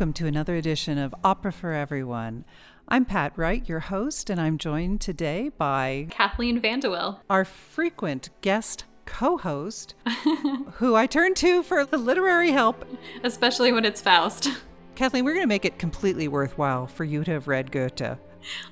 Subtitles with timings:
[0.00, 2.46] Welcome to another edition of Opera for Everyone.
[2.88, 8.84] I'm Pat Wright, your host, and I'm joined today by Kathleen Vandewill, our frequent guest
[9.04, 9.94] co host,
[10.76, 12.86] who I turn to for the literary help,
[13.24, 14.48] especially when it's Faust.
[14.94, 18.16] Kathleen, we're going to make it completely worthwhile for you to have read Goethe.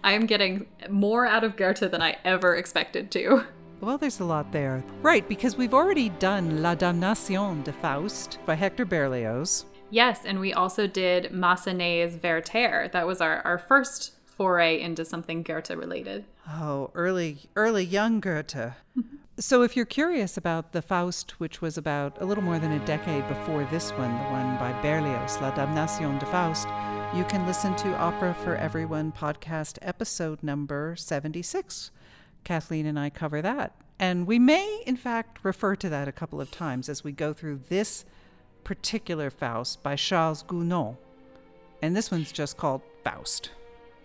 [0.02, 3.45] I am getting more out of Goethe than I ever expected to.
[3.82, 4.82] Well, there's a lot there.
[5.03, 9.67] Right, because we've already done La Damnation de Faust by Hector Berlioz.
[9.90, 12.90] Yes, and we also did Massenet's Werther.
[12.92, 16.24] That was our, our first foray into something Goethe related.
[16.48, 18.52] Oh, early, early young Goethe.
[18.54, 19.16] Mm-hmm.
[19.38, 22.84] So, if you're curious about the Faust, which was about a little more than a
[22.84, 26.66] decade before this one, the one by Berlioz, La Damnation de Faust,
[27.14, 31.92] you can listen to Opera for Everyone podcast episode number 76.
[32.42, 33.77] Kathleen and I cover that.
[33.98, 37.33] And we may, in fact, refer to that a couple of times as we go
[37.33, 38.05] through this
[38.69, 40.98] particular Faust by Charles Gounod.
[41.80, 43.50] And this one's just called Faust.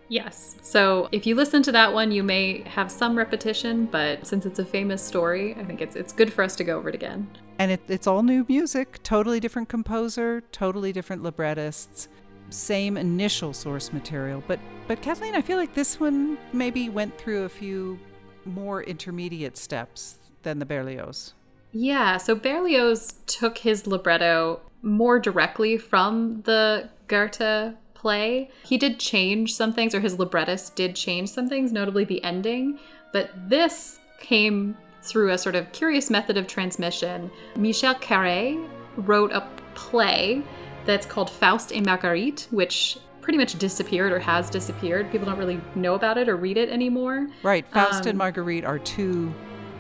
[0.08, 0.56] Yes.
[0.62, 4.60] So if you listen to that one, you may have some repetition, but since it's
[4.60, 7.30] a famous story, I think it's it's good for us to go over it again.
[7.60, 12.08] And it, it's all new music, totally different composer, totally different librettists,
[12.50, 14.42] same initial source material.
[14.48, 18.00] But but Kathleen, I feel like this one maybe went through a few
[18.46, 21.34] more intermediate steps than the Berlioz.
[21.74, 28.52] Yeah, so Berlioz took his libretto more directly from the Goethe play.
[28.64, 32.80] He did change some things, or his librettist did change some things, notably the ending,
[33.12, 37.32] but this came through a sort of curious method of transmission.
[37.56, 40.44] Michel Carré wrote a play
[40.86, 45.10] that's called Faust et Marguerite, which pretty much disappeared or has disappeared.
[45.12, 47.30] People don't really know about it or read it anymore.
[47.42, 47.66] Right.
[47.68, 49.34] Faust um, and Marguerite are two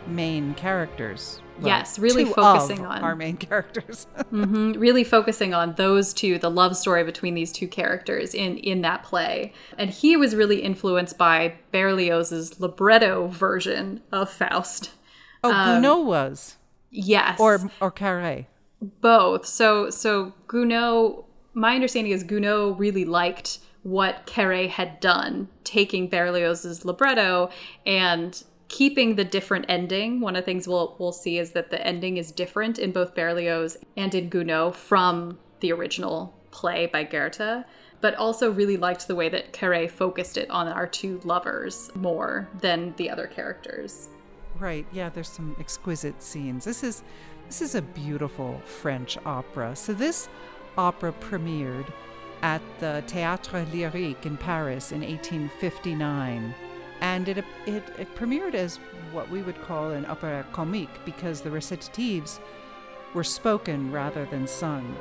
[0.07, 1.41] main characters.
[1.59, 4.07] Well, yes, really focusing on our main characters.
[4.31, 8.81] mm-hmm, really focusing on those two, the love story between these two characters in in
[8.81, 9.53] that play.
[9.77, 14.91] And he was really influenced by Berlioz's libretto version of Faust.
[15.43, 16.57] Oh, um, Gounod was.
[16.89, 17.39] Yes.
[17.39, 18.45] Or or Carré.
[18.81, 19.45] Both.
[19.45, 21.25] So so Gounod.
[21.55, 27.49] My understanding is Gounod really liked what Carré had done, taking Berlioz's libretto
[27.85, 30.19] and keeping the different ending.
[30.19, 33.15] One of the things we'll we'll see is that the ending is different in both
[33.15, 37.65] Berlioz and in Gounod from the original play by Goethe.
[38.01, 42.49] But also really liked the way that Carré focused it on our two lovers more
[42.59, 44.09] than the other characters.
[44.59, 44.85] Right.
[44.91, 46.65] Yeah, there's some exquisite scenes.
[46.65, 47.03] This is
[47.47, 49.75] this is a beautiful French opera.
[49.75, 50.27] So this
[50.77, 51.91] opera premiered
[52.41, 56.53] at the Théâtre Lyrique in Paris in 1859
[57.03, 58.77] and it, it, it premiered as
[59.11, 62.39] what we would call an opera comique because the recitatives
[63.13, 64.95] were spoken rather than sung.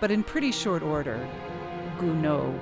[0.00, 1.28] But in pretty short order,
[1.98, 2.58] Gounod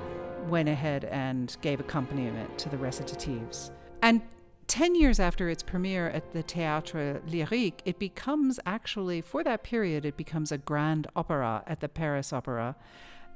[0.49, 3.71] went ahead and gave accompaniment to the recitatives.
[4.01, 4.21] And
[4.67, 10.05] 10 years after its premiere at the Théâtre Lyrique, it becomes actually, for that period,
[10.05, 12.75] it becomes a grand opera at the Paris Opera.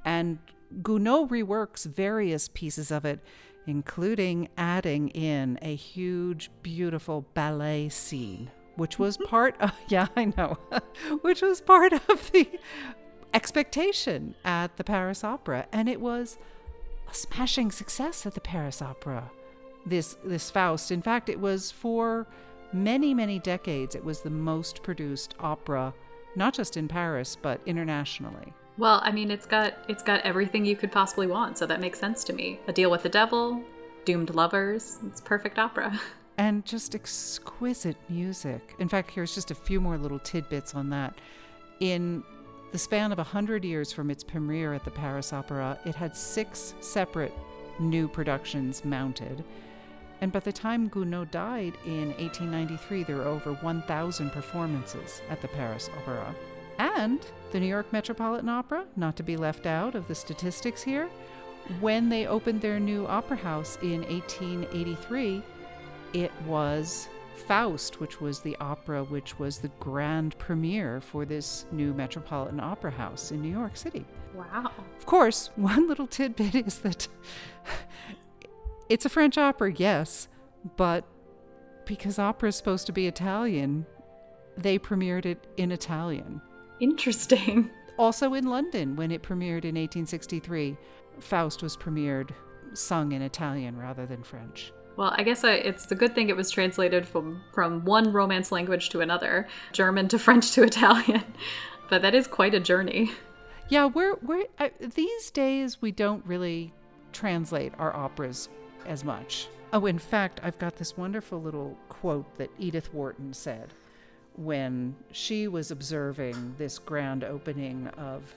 [0.03, 0.39] And
[0.81, 3.21] Gounod reworks various pieces of it
[3.67, 9.29] including adding in a huge, beautiful ballet scene, which was mm-hmm.
[9.29, 10.57] part of, yeah, I know,
[11.21, 12.49] which was part of the
[13.33, 15.67] expectation at the Paris Opera.
[15.71, 16.39] And it was
[17.09, 19.29] a smashing success at the Paris Opera,
[19.85, 20.91] this, this Faust.
[20.91, 22.25] In fact, it was for
[22.73, 25.93] many, many decades, it was the most produced opera,
[26.35, 28.53] not just in Paris, but internationally.
[28.77, 31.99] Well, I mean, it's got it's got everything you could possibly want, so that makes
[31.99, 32.59] sense to me.
[32.67, 33.63] A deal with the devil,
[34.05, 34.99] doomed lovers.
[35.07, 35.99] It's perfect opera.
[36.39, 38.75] And just exquisite music.
[38.77, 41.15] In fact, here's just a few more little tidbits on that.
[41.79, 42.23] In
[42.71, 46.75] the span of 100 years from its premiere at the Paris Opera, it had six
[46.79, 47.33] separate
[47.79, 49.43] new productions mounted.
[50.21, 55.47] And by the time Gounod died in 1893, there were over 1,000 performances at the
[55.47, 56.35] Paris Opera.
[56.79, 57.19] And
[57.51, 61.09] the New York Metropolitan Opera, not to be left out of the statistics here,
[61.79, 65.41] when they opened their new opera house in 1883,
[66.13, 67.09] it was
[67.45, 72.91] Faust, which was the opera which was the grand premiere for this new Metropolitan Opera
[72.91, 74.05] House in New York City.
[74.33, 74.71] Wow.
[74.97, 77.07] Of course, one little tidbit is that
[78.89, 80.27] it's a French opera, yes,
[80.75, 81.05] but
[81.85, 83.85] because opera is supposed to be Italian,
[84.57, 86.41] they premiered it in Italian.
[86.79, 87.69] Interesting.
[87.97, 90.77] Also in London when it premiered in 1863,
[91.19, 92.29] Faust was premiered
[92.73, 94.71] sung in Italian rather than French.
[94.97, 98.51] Well, I guess I, it's a good thing it was translated from, from one Romance
[98.51, 101.23] language to another, German to French to Italian.
[101.89, 103.11] but that is quite a journey.
[103.69, 106.73] Yeah, we're we're uh, these days we don't really
[107.13, 108.47] translate our operas
[108.85, 109.47] as much.
[109.73, 113.73] Oh, in fact, I've got this wonderful little quote that Edith Wharton said
[114.37, 118.35] when she was observing this grand opening of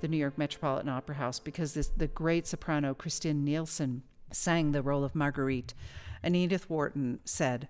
[0.00, 4.02] the New York Metropolitan Opera House because this, the great soprano Christine Nilsson
[4.32, 5.74] sang the role of Marguerite.
[6.22, 7.68] And Edith Wharton said,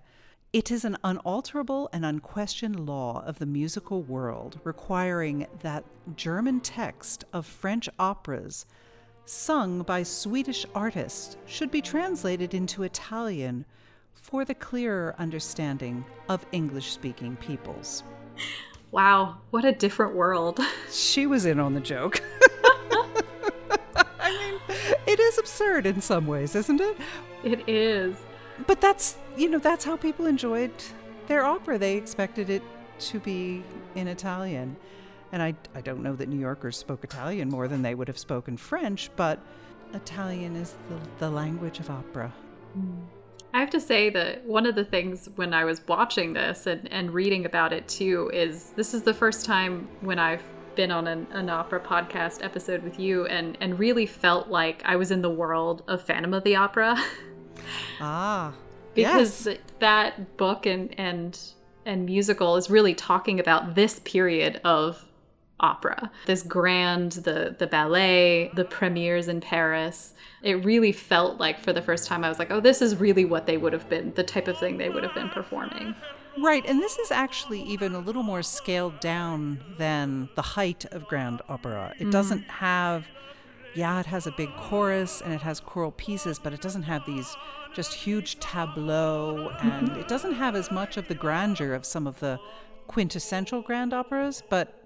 [0.53, 5.83] It is an unalterable and unquestioned law of the musical world requiring that
[6.15, 8.65] German text of French operas
[9.25, 13.65] sung by Swedish artists should be translated into Italian
[14.21, 18.03] for the clearer understanding of English speaking peoples.
[18.91, 20.59] Wow, what a different world.
[20.91, 22.21] She was in on the joke.
[24.19, 26.97] I mean, it is absurd in some ways, isn't it?
[27.43, 28.15] It is.
[28.65, 30.71] But that's, you know, that's how people enjoyed
[31.27, 31.77] their opera.
[31.77, 32.63] They expected it
[32.99, 33.63] to be
[33.95, 34.77] in Italian.
[35.31, 38.17] And I, I don't know that New Yorkers spoke Italian more than they would have
[38.17, 39.39] spoken French, but
[39.93, 42.31] Italian is the, the language of opera.
[42.73, 43.03] Hmm.
[43.55, 46.91] I have to say that one of the things when I was watching this and,
[46.91, 50.43] and reading about it too is this is the first time when I've
[50.75, 54.97] been on an, an opera podcast episode with you and, and really felt like I
[54.97, 57.01] was in the world of Phantom of the Opera.
[57.99, 58.53] Ah.
[58.93, 59.57] because yes.
[59.79, 61.39] that book and and
[61.85, 65.07] and musical is really talking about this period of
[65.59, 70.13] opera this grand the the ballet the premieres in paris
[70.43, 73.23] it really felt like for the first time i was like oh this is really
[73.23, 75.95] what they would have been the type of thing they would have been performing
[76.37, 81.07] Right, and this is actually even a little more scaled down than the height of
[81.07, 81.93] grand opera.
[81.97, 82.09] It mm-hmm.
[82.09, 83.05] doesn't have,
[83.73, 87.05] yeah, it has a big chorus and it has choral pieces, but it doesn't have
[87.05, 87.35] these
[87.73, 89.69] just huge tableau, mm-hmm.
[89.69, 92.37] and it doesn't have as much of the grandeur of some of the
[92.87, 94.43] quintessential grand operas.
[94.49, 94.84] But,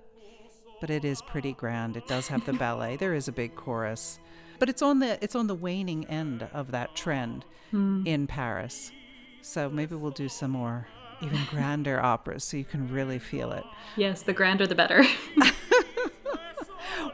[0.80, 1.98] but it is pretty grand.
[1.98, 2.96] It does have the ballet.
[2.96, 4.20] There is a big chorus,
[4.60, 8.04] but it's on the it's on the waning end of that trend hmm.
[8.06, 8.92] in Paris.
[9.42, 10.88] So maybe we'll do some more
[11.22, 13.64] even grander operas so you can really feel it.
[13.98, 15.04] yes the grander the better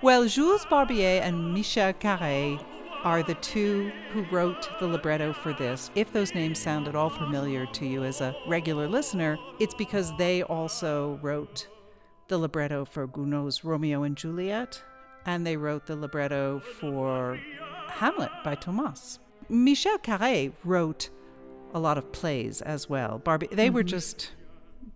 [0.02, 2.64] Well, Jules Barbier and Michel Carré
[3.04, 5.90] are the two who wrote the libretto for this.
[5.96, 10.16] If those names sound at all familiar to you as a regular listener, it's because
[10.18, 11.68] they also wrote
[12.28, 14.82] the libretto for Gounod's Romeo and Juliet,
[15.26, 17.40] and they wrote the libretto for
[17.88, 19.20] Hamlet by Thomas.
[19.50, 21.10] Michel Carré wrote
[21.74, 23.20] a lot of plays as well.
[23.20, 23.90] Barbier, they were mm-hmm.
[23.90, 24.32] just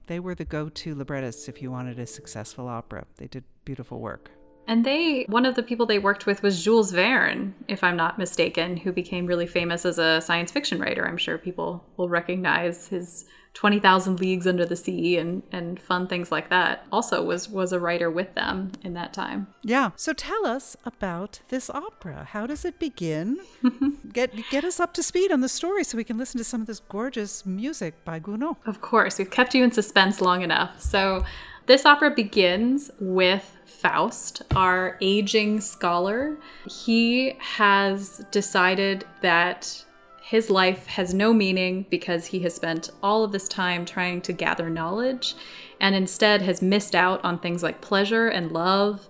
[0.07, 3.05] they were the go-to librettists if you wanted a successful opera.
[3.17, 4.31] They did beautiful work.
[4.65, 8.19] And they, one of the people they worked with was Jules Verne, if I'm not
[8.19, 11.07] mistaken, who became really famous as a science fiction writer.
[11.07, 16.31] I'm sure people will recognize his 20,000 Leagues Under the Sea and, and fun things
[16.31, 16.85] like that.
[16.91, 19.47] Also was, was a writer with them in that time.
[19.63, 19.91] Yeah.
[19.95, 22.27] So tell us about this opera.
[22.29, 23.39] How does it begin?
[24.13, 26.61] get get us up to speed on the story so we can listen to some
[26.61, 28.57] of this gorgeous music by Gounod.
[28.65, 30.79] Of course, we've kept you in suspense long enough.
[30.79, 31.25] So
[31.65, 36.37] this opera begins with Faust, our aging scholar.
[36.67, 39.85] He has decided that
[40.29, 44.31] his life has no meaning because he has spent all of this time trying to
[44.31, 45.33] gather knowledge
[45.81, 49.07] and instead has missed out on things like pleasure and love.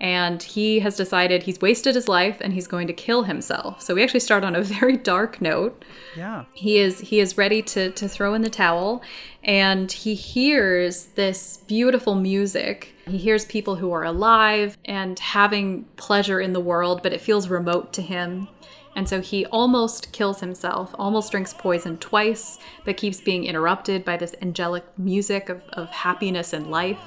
[0.00, 3.82] And he has decided he's wasted his life and he's going to kill himself.
[3.82, 5.84] So we actually start on a very dark note.
[6.16, 6.46] Yeah.
[6.54, 9.02] He is he is ready to to throw in the towel
[9.44, 12.94] and he hears this beautiful music.
[13.06, 17.48] He hears people who are alive and having pleasure in the world, but it feels
[17.48, 18.48] remote to him.
[18.94, 24.16] And so he almost kills himself, almost drinks poison twice, but keeps being interrupted by
[24.16, 27.00] this angelic music of, of happiness and life.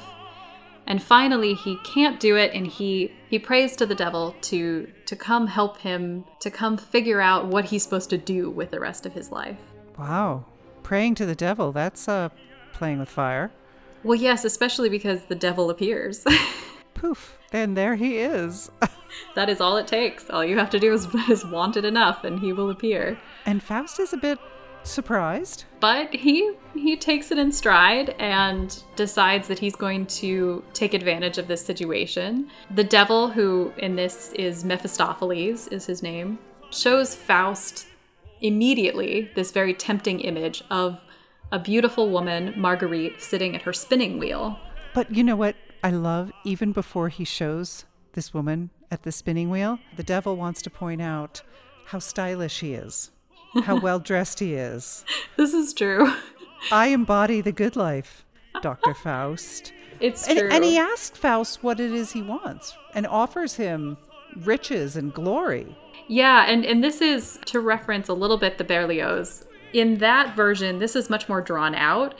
[0.87, 5.15] And finally he can't do it and he he prays to the devil to to
[5.15, 9.05] come help him to come figure out what he's supposed to do with the rest
[9.05, 9.57] of his life.
[9.97, 10.45] Wow.
[10.83, 12.29] Praying to the devil, that's uh
[12.73, 13.51] playing with fire.
[14.03, 16.23] Well, yes, especially because the devil appears.
[16.93, 17.39] Poof.
[17.49, 18.69] Then there he is.
[19.35, 20.29] that is all it takes.
[20.29, 23.19] All you have to do is, is want it enough and he will appear.
[23.45, 24.39] and Faust is a bit
[24.83, 25.65] surprised.
[25.79, 31.37] But he he takes it in stride and decides that he's going to take advantage
[31.37, 32.49] of this situation.
[32.71, 36.39] The devil, who in this is Mephistopheles, is his name,
[36.71, 37.87] shows Faust
[38.41, 41.01] immediately this very tempting image of
[41.51, 44.59] a beautiful woman, Marguerite, sitting at her spinning wheel.
[44.93, 46.31] But you know what I love?
[46.43, 51.01] Even before he shows this woman at the spinning wheel, the devil wants to point
[51.01, 51.41] out
[51.85, 53.11] how stylish he is,
[53.63, 55.05] how well dressed he is.
[55.37, 56.11] This is true.
[56.71, 58.25] I embody the good life,
[58.61, 58.93] Dr.
[58.95, 59.71] Faust.
[59.99, 60.49] It's And, true.
[60.51, 63.97] and he asks Faust what it is he wants and offers him
[64.37, 65.77] riches and glory.
[66.07, 69.45] Yeah, and, and this is to reference a little bit the Berlioz.
[69.73, 72.15] In that version, this is much more drawn out.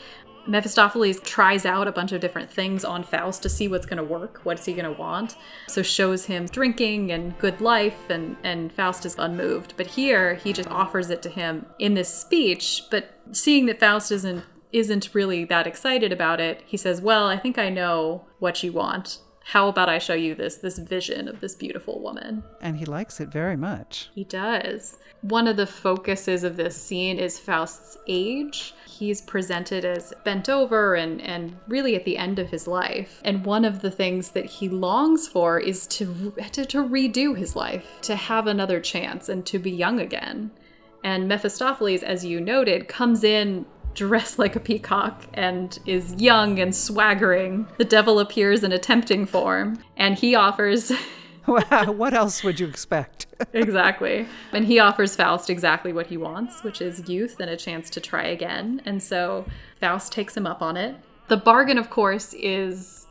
[0.48, 4.04] Mephistopheles tries out a bunch of different things on Faust to see what's going to
[4.04, 4.42] work.
[4.44, 5.36] What's he going to want?
[5.68, 9.74] So shows him drinking and good life, and, and Faust is unmoved.
[9.78, 12.84] But here, he just offers it to him in this speech.
[12.92, 17.38] But seeing that Faust isn't isn't really that excited about it, he says, "Well, I
[17.38, 19.20] think I know what you want.
[19.46, 23.20] How about I show you this this vision of this beautiful woman?" And he likes
[23.22, 24.10] it very much.
[24.14, 24.98] He does.
[25.22, 28.74] One of the focuses of this scene is Faust's age.
[28.98, 33.20] He's presented as bent over and, and really at the end of his life.
[33.26, 37.58] And one of the things that he longs for is to, to, to redo his
[37.58, 40.52] life, to have another chance and to be young again.
[41.04, 46.74] And Mephistopheles, as you noted, comes in dressed like a peacock and is young and
[46.74, 47.68] swaggering.
[47.78, 50.92] The devil appears in a tempting form, and he offers
[51.46, 53.28] what else would you expect?
[53.54, 54.28] exactly.
[54.52, 58.00] And he offers Faust exactly what he wants, which is youth and a chance to
[58.00, 58.82] try again.
[58.86, 59.46] And so
[59.80, 60.96] Faust takes him up on it.
[61.28, 63.08] The bargain, of course, is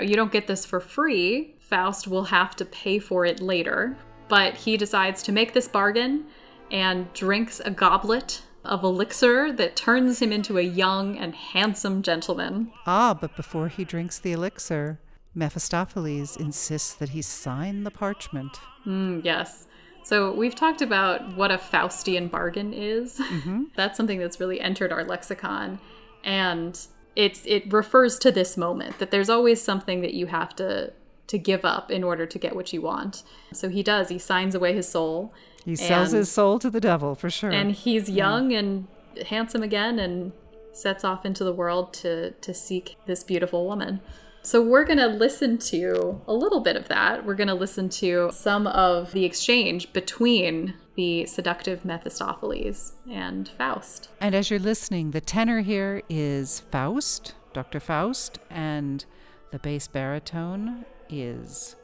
[0.00, 1.54] you don't get this for free.
[1.60, 3.96] Faust will have to pay for it later.
[4.28, 6.26] But he decides to make this bargain
[6.70, 12.72] and drinks a goblet of elixir that turns him into a young and handsome gentleman.
[12.86, 14.98] ah, but before he drinks the elixir,
[15.36, 18.58] Mephistopheles insists that he sign the parchment.
[18.86, 19.66] Mm, yes.
[20.02, 23.20] So we've talked about what a Faustian bargain is.
[23.76, 25.78] That's something that's really entered our lexicon,
[26.24, 26.78] and
[27.16, 30.92] it's it refers to this moment that there's always something that you have to
[31.26, 33.24] to give up in order to get what you want.
[33.52, 34.08] So he does.
[34.10, 35.34] He signs away his soul.
[35.64, 37.50] He sells And- his soul to the devil for sure.
[37.50, 38.86] and he's young and
[39.26, 40.32] handsome again and
[40.72, 44.00] sets off into the world to to seek this beautiful woman
[44.46, 47.88] so we're going to listen to a little bit of that we're going to listen
[47.88, 55.10] to some of the exchange between the seductive mephistopheles and faust And as you're listening,
[55.10, 57.80] the tenor here is Faust, Dr.
[57.80, 59.04] Faust, and
[59.50, 61.76] the bass baritone is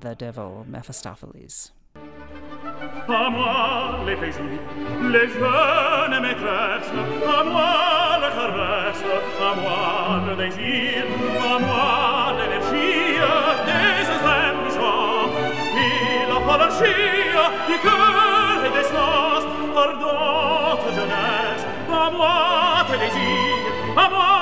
[0.00, 1.72] the devil Mephistopheles.
[3.10, 4.42] À moi les plaisirs,
[5.00, 6.92] les jeunes maîtresses,
[7.26, 9.02] à moi la caresse,
[9.40, 11.04] à moi le désir,
[11.40, 13.16] à moi l'énergie
[13.64, 15.30] des impuissants,
[15.74, 16.84] et la fallacie
[17.66, 24.37] du cœur et des sens, ardente jeunesse, à moi tes désirs, à moi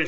[0.00, 0.06] te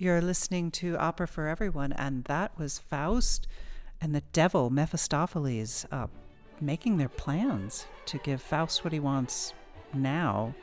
[0.00, 3.48] listening to Opera for Everyone, and that was Faust
[4.00, 6.06] and the devil, Mephistopheles, uh,
[6.60, 9.54] making their plans to give Faust what he wants
[9.92, 10.54] now.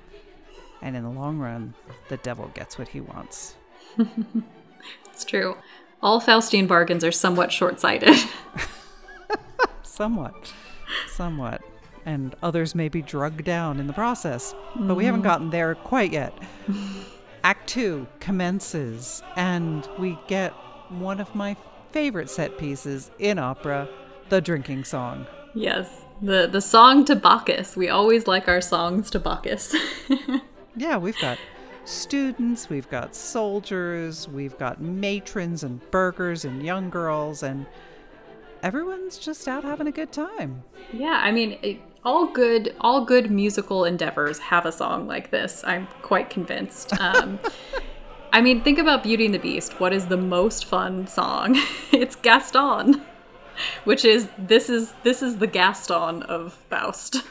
[0.82, 1.74] And in the long run,
[2.10, 3.56] the devil gets what he wants.
[5.06, 5.58] it's true.
[6.02, 8.16] All Faustian bargains are somewhat short sighted.
[9.84, 10.54] somewhat.
[11.10, 11.62] Somewhat.
[12.06, 14.54] And others may be drugged down in the process.
[14.76, 15.30] But we haven't mm-hmm.
[15.30, 16.38] gotten there quite yet.
[17.46, 20.52] Act Two commences, and we get
[20.90, 21.56] one of my
[21.92, 23.88] favorite set pieces in opera,
[24.30, 25.28] the drinking song.
[25.54, 27.78] Yes, the the song to Bacchus.
[27.78, 29.76] We always like our songs to Bacchus.
[30.76, 31.38] yeah, we've got
[31.84, 37.68] students, we've got soldiers, we've got matrons and burghers and young girls, and
[38.64, 40.64] everyone's just out having a good time.
[40.92, 45.64] Yeah, I mean, it, all good all good musical endeavors have a song like this.
[45.66, 46.94] I'm quite convinced.
[47.06, 47.40] Um,
[48.34, 49.80] I mean, think about Beauty and the Beast.
[49.80, 51.56] What is the most fun song?
[51.94, 53.02] it's Gaston,
[53.86, 57.24] which is this is this is the Gaston of Faust.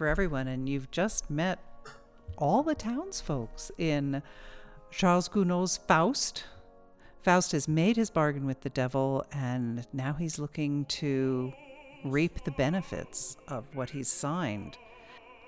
[0.00, 1.58] For everyone, and you've just met
[2.38, 4.22] all the townsfolks in
[4.90, 6.44] Charles Gounod's Faust.
[7.22, 11.52] Faust has made his bargain with the devil, and now he's looking to
[12.02, 14.78] reap the benefits of what he's signed.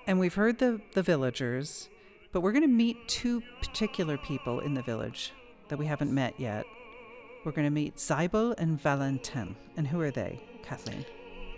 [0.05, 1.89] And we've heard the, the villagers,
[2.31, 5.33] but we're going to meet two particular people in the village
[5.69, 6.67] that we haven't met yet.
[7.43, 9.55] We're going to meet Siebel and Valentin.
[9.77, 11.05] And who are they, Kathleen?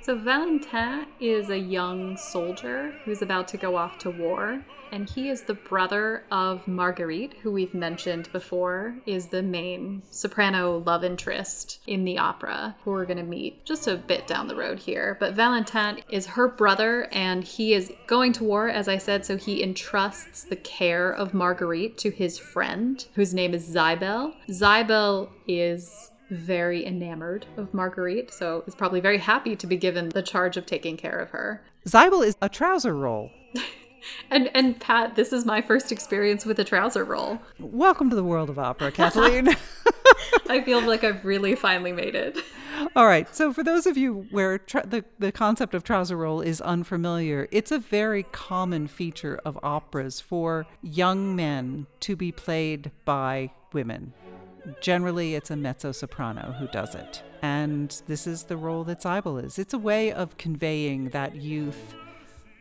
[0.05, 5.29] So, Valentin is a young soldier who's about to go off to war, and he
[5.29, 11.79] is the brother of Marguerite, who we've mentioned before is the main soprano love interest
[11.87, 15.17] in the opera, who we're going to meet just a bit down the road here.
[15.19, 19.37] But Valentin is her brother, and he is going to war, as I said, so
[19.37, 24.35] he entrusts the care of Marguerite to his friend, whose name is Siebel.
[24.47, 30.21] Siebel is very enamored of Marguerite, so is probably very happy to be given the
[30.21, 31.63] charge of taking care of her.
[31.85, 33.31] Siebel is a trouser role.
[34.29, 37.39] and and Pat, this is my first experience with a trouser role.
[37.59, 39.49] Welcome to the world of opera, Kathleen.
[40.49, 42.37] I feel like I've really finally made it.
[42.95, 43.33] All right.
[43.33, 47.47] So, for those of you where tra- the, the concept of trouser role is unfamiliar,
[47.51, 54.13] it's a very common feature of operas for young men to be played by women.
[54.81, 57.23] Generally, it's a mezzo soprano who does it.
[57.41, 59.59] And this is the role that Siebel is.
[59.59, 61.95] It's a way of conveying that youth,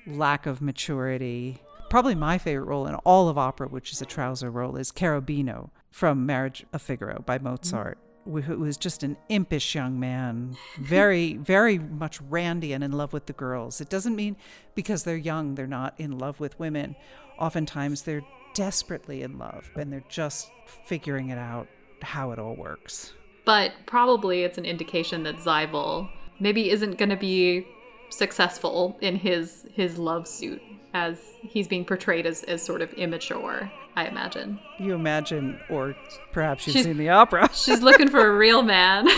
[0.07, 1.63] lack of maturity.
[1.89, 5.71] Probably my favorite role in all of opera, which is a trouser role, is Cherubino
[5.91, 7.99] from Marriage of Figaro by Mozart.
[7.99, 8.39] Mm-hmm.
[8.41, 13.27] Who was just an impish young man, very, very much randy and in love with
[13.27, 13.83] the girls.
[13.83, 14.37] It doesn't mean
[14.75, 16.97] because they're young, they're not in love with women.
[17.39, 20.51] Oftentimes, they're desperately in love and they're just
[20.87, 21.69] figuring it out
[22.05, 23.13] how it all works.
[23.45, 26.09] But probably it's an indication that Siebel
[26.41, 27.67] maybe isn't going to be
[28.11, 30.63] successful in his his love suit
[30.93, 34.61] as he's being portrayed as, as sort of immature, I imagine.
[34.79, 35.97] You imagine, or
[36.33, 37.51] perhaps you've She's- seen the opera.
[37.55, 39.09] She's looking for a real man.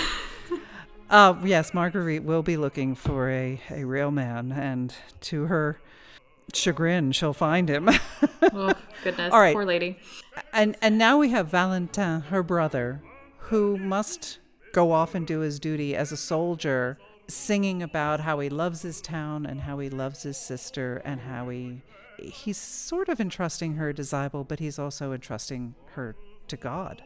[1.09, 5.81] Uh, yes, Marguerite will be looking for a, a real man, and to her
[6.55, 7.89] chagrin, she'll find him.
[8.43, 9.33] oh, goodness.
[9.33, 9.55] All right.
[9.55, 9.99] Poor lady.
[10.53, 13.03] and and now we have Valentin, her brother,
[13.39, 14.39] who must
[14.73, 19.01] go off and do his duty as a soldier, singing about how he loves his
[19.01, 21.83] town and how he loves his sister and how he
[22.19, 26.17] he's sort of entrusting her to Siebel, but he's also entrusting her
[26.49, 27.03] to God.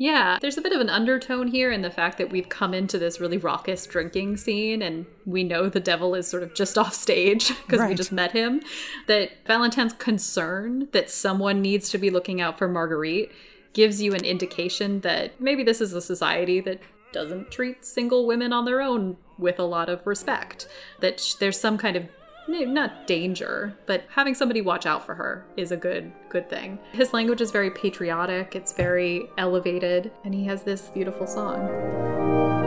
[0.00, 2.98] Yeah, there's a bit of an undertone here in the fact that we've come into
[2.98, 6.94] this really raucous drinking scene and we know the devil is sort of just off
[6.94, 8.62] stage because we just met him.
[9.08, 13.30] That Valentine's concern that someone needs to be looking out for Marguerite
[13.74, 16.80] gives you an indication that maybe this is a society that
[17.12, 20.66] doesn't treat single women on their own with a lot of respect.
[21.00, 22.08] That sh- there's some kind of
[22.50, 26.78] not danger, but having somebody watch out for her is a good good thing.
[26.92, 32.59] His language is very patriotic, it's very elevated, and he has this beautiful song.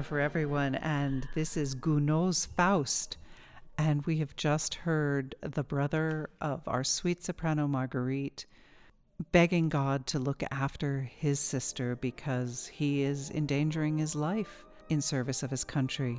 [0.00, 3.18] Opera for Everyone, and this is Gounod's Faust.
[3.76, 8.46] And we have just heard the brother of our sweet soprano Marguerite
[9.30, 15.42] begging God to look after his sister because he is endangering his life in service
[15.42, 16.18] of his country.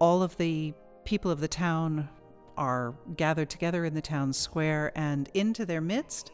[0.00, 0.74] All of the
[1.04, 2.08] people of the town
[2.56, 6.32] are gathered together in the town square, and into their midst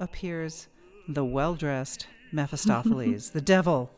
[0.00, 0.66] appears
[1.06, 3.92] the well dressed Mephistopheles, the devil.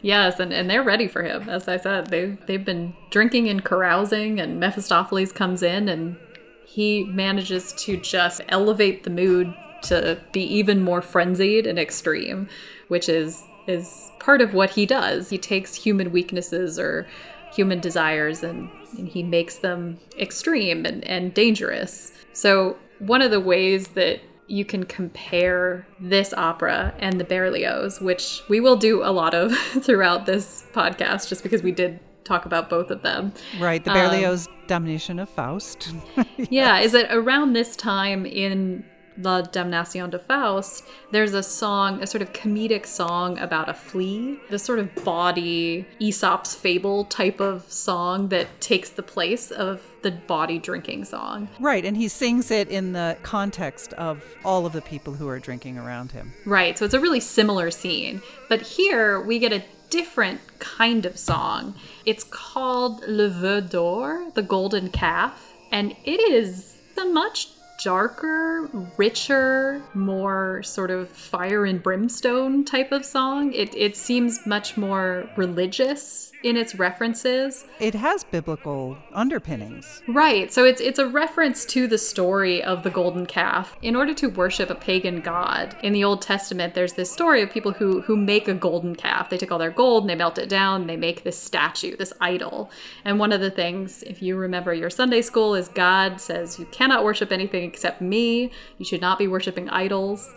[0.00, 1.48] Yes, and, and they're ready for him.
[1.48, 6.16] As I said, they've, they've been drinking and carousing, and Mephistopheles comes in and
[6.64, 12.48] he manages to just elevate the mood to be even more frenzied and extreme,
[12.88, 15.30] which is is part of what he does.
[15.30, 17.06] He takes human weaknesses or
[17.52, 22.12] human desires and, and he makes them extreme and, and dangerous.
[22.32, 28.42] So one of the ways that you can compare this opera and the Berlioz, which
[28.48, 32.68] we will do a lot of throughout this podcast, just because we did talk about
[32.68, 33.32] both of them.
[33.58, 35.92] Right, the Berlioz um, Damnation of Faust.
[36.16, 36.48] yes.
[36.50, 38.84] Yeah, is it around this time in
[39.18, 44.38] La Damnation de Faust, there's a song, a sort of comedic song about a flea,
[44.48, 50.12] the sort of bawdy Aesop's fable type of song that takes the place of the
[50.12, 51.48] body drinking song.
[51.58, 55.40] Right, and he sings it in the context of all of the people who are
[55.40, 56.32] drinking around him.
[56.46, 58.22] Right, so it's a really similar scene.
[58.48, 61.74] But here we get a different kind of song.
[62.04, 67.48] It's called Le Veau d'Or, the Golden Calf, and it is a much
[67.82, 73.52] darker, richer, more sort of fire and brimstone type of song.
[73.52, 77.66] It, it seems much more religious in its references.
[77.80, 80.02] It has biblical underpinnings.
[80.06, 80.52] Right.
[80.52, 83.76] So it's it's a reference to the story of the golden calf.
[83.82, 87.50] In order to worship a pagan god, in the Old Testament there's this story of
[87.50, 89.30] people who who make a golden calf.
[89.30, 91.96] They take all their gold and they melt it down and they make this statue,
[91.96, 92.70] this idol.
[93.04, 96.66] And one of the things, if you remember your Sunday school, is God says you
[96.66, 98.50] cannot worship anything except me.
[98.78, 100.32] You should not be worshiping idols.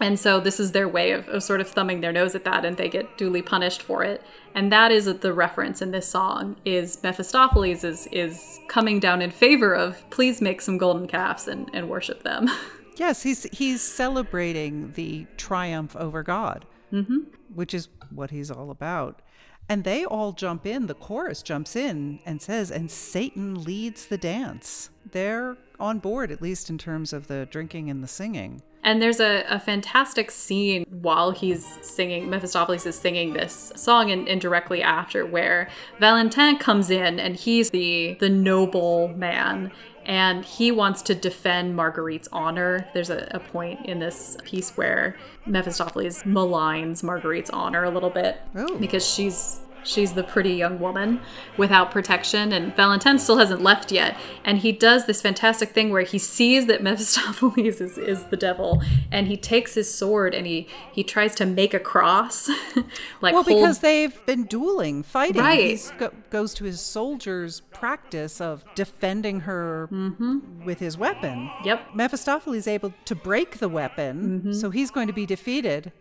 [0.00, 2.64] And so this is their way of, of, sort of thumbing their nose at that
[2.64, 4.22] and they get duly punished for it.
[4.54, 9.30] And that is the reference in this song is Mephistopheles is is coming down in
[9.30, 12.48] favor of please make some golden calves and, and worship them.
[12.96, 17.18] Yes, he's he's celebrating the triumph over God, mm-hmm.
[17.52, 19.20] which is what he's all about.
[19.68, 20.86] And they all jump in.
[20.86, 26.42] The chorus jumps in and says, "And Satan leads the dance." They're on board, at
[26.42, 28.62] least in terms of the drinking and the singing.
[28.82, 34.28] And there's a, a fantastic scene while he's singing, Mephistopheles is singing this song, and,
[34.28, 39.70] and directly after, where Valentin comes in and he's the the noble man
[40.04, 42.88] and he wants to defend Marguerite's honor.
[42.92, 48.40] There's a, a, point in this piece where Mephistopheles maligns Marguerite's honor a little bit
[48.56, 48.76] oh.
[48.78, 51.20] because she's She's the pretty young woman
[51.56, 54.16] without protection, and Valentin still hasn't left yet.
[54.44, 58.82] And he does this fantastic thing where he sees that Mephistopheles is, is the devil,
[59.12, 62.48] and he takes his sword and he he tries to make a cross.
[63.20, 63.46] like well, hold...
[63.46, 65.42] because they've been dueling, fighting.
[65.42, 65.78] Right.
[65.78, 70.64] He go- goes to his soldiers' practice of defending her mm-hmm.
[70.64, 71.50] with his weapon.
[71.64, 71.94] Yep.
[71.94, 74.52] Mephistopheles is able to break the weapon, mm-hmm.
[74.52, 75.92] so he's going to be defeated.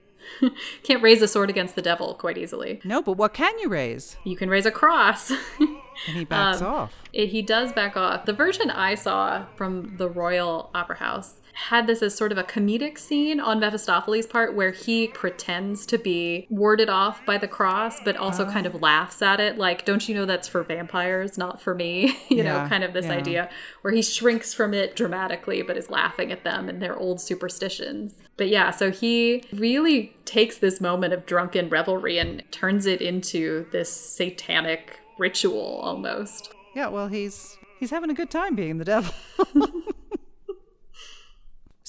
[0.84, 2.82] Can't raise a sword against the devil quite easily.
[2.84, 4.17] No, but what can you raise?
[4.24, 5.32] You can raise a cross.
[5.59, 7.03] and he backs um, off.
[7.11, 8.26] It, he does back off.
[8.26, 12.43] The version I saw from the Royal Opera House had this as sort of a
[12.43, 17.99] comedic scene on Mephistopheles' part where he pretends to be warded off by the cross,
[18.04, 18.51] but also oh.
[18.51, 22.18] kind of laughs at it, like, don't you know that's for vampires, not for me?
[22.30, 23.14] you yeah, know, kind of this yeah.
[23.14, 23.49] idea
[23.82, 28.16] where he shrinks from it dramatically, but is laughing at them and their old superstitions.
[28.36, 33.68] But yeah, so he really takes this moment of drunken revelry and turns it into
[33.72, 36.54] this satanic ritual almost.
[36.76, 39.14] Yeah, well, he's he's having a good time being the devil.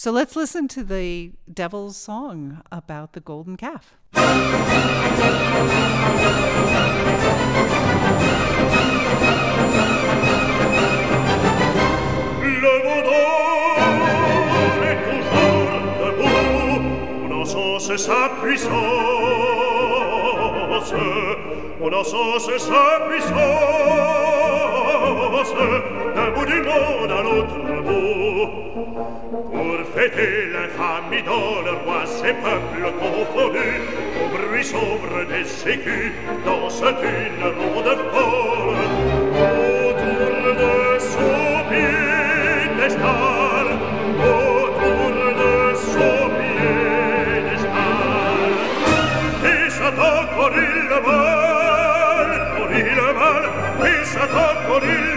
[0.05, 3.95] So let's listen to the devil's song about the golden calf.
[17.65, 18.29] on sa
[23.09, 24.54] puissance,
[26.15, 28.49] d'un bout du monde à l'autre bout.
[29.53, 33.83] Pour fêter l'infamie dans le roi, ces peuples confondus,
[34.23, 36.13] au bruit sombre des sécus,
[36.45, 38.83] dansent une ronde folle.
[39.89, 43.24] Autour de son piédestal,
[54.75, 55.14] Satan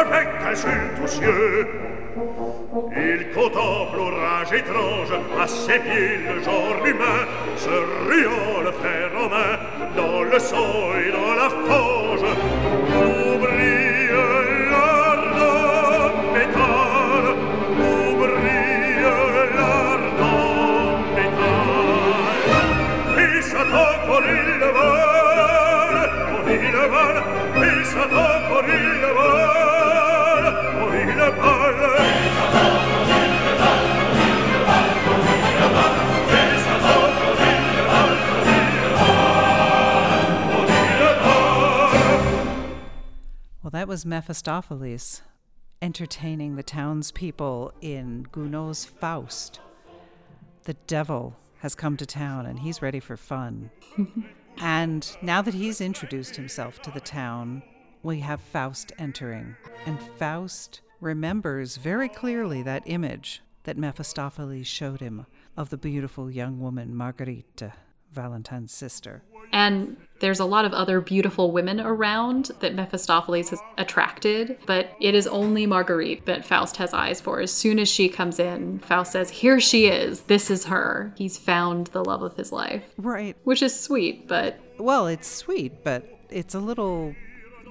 [0.00, 1.68] avec insulte
[2.96, 7.22] Il contemple orage étrange, à ses pieds le genre humain,
[7.56, 7.76] se
[8.08, 9.54] riant le fer en main,
[9.96, 12.26] dans le sang et dans la fange.
[13.34, 14.08] Oublie
[14.70, 15.52] l'or de
[16.34, 17.24] métal,
[43.96, 45.22] was Mephistopheles
[45.80, 49.58] entertaining the townspeople in Gounod's Faust.
[50.64, 53.70] The devil has come to town and he's ready for fun.
[54.58, 57.62] and now that he's introduced himself to the town,
[58.02, 59.56] we have Faust entering.
[59.86, 65.24] And Faust remembers very clearly that image that Mephistopheles showed him
[65.56, 67.62] of the beautiful young woman Marguerite,
[68.12, 69.22] Valentine's sister.
[69.52, 75.14] And there's a lot of other beautiful women around that Mephistopheles has attracted, but it
[75.14, 77.40] is only Marguerite that Faust has eyes for.
[77.40, 80.22] As soon as she comes in, Faust says, Here she is.
[80.22, 81.12] This is her.
[81.16, 82.84] He's found the love of his life.
[82.96, 83.36] Right.
[83.44, 87.14] Which is sweet, but Well, it's sweet, but it's a little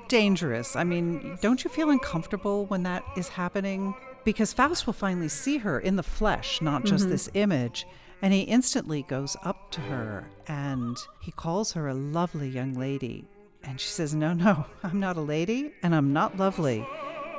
[0.07, 0.75] dangerous.
[0.75, 3.95] I mean, don't you feel uncomfortable when that is happening?
[4.23, 7.11] Because Faust will finally see her in the flesh, not just mm-hmm.
[7.11, 7.85] this image.
[8.25, 13.29] And he instantly goes up to her and he calls her a lovely young lady.
[13.63, 16.83] And she says, No, no, I'm not a lady and I'm not lovely.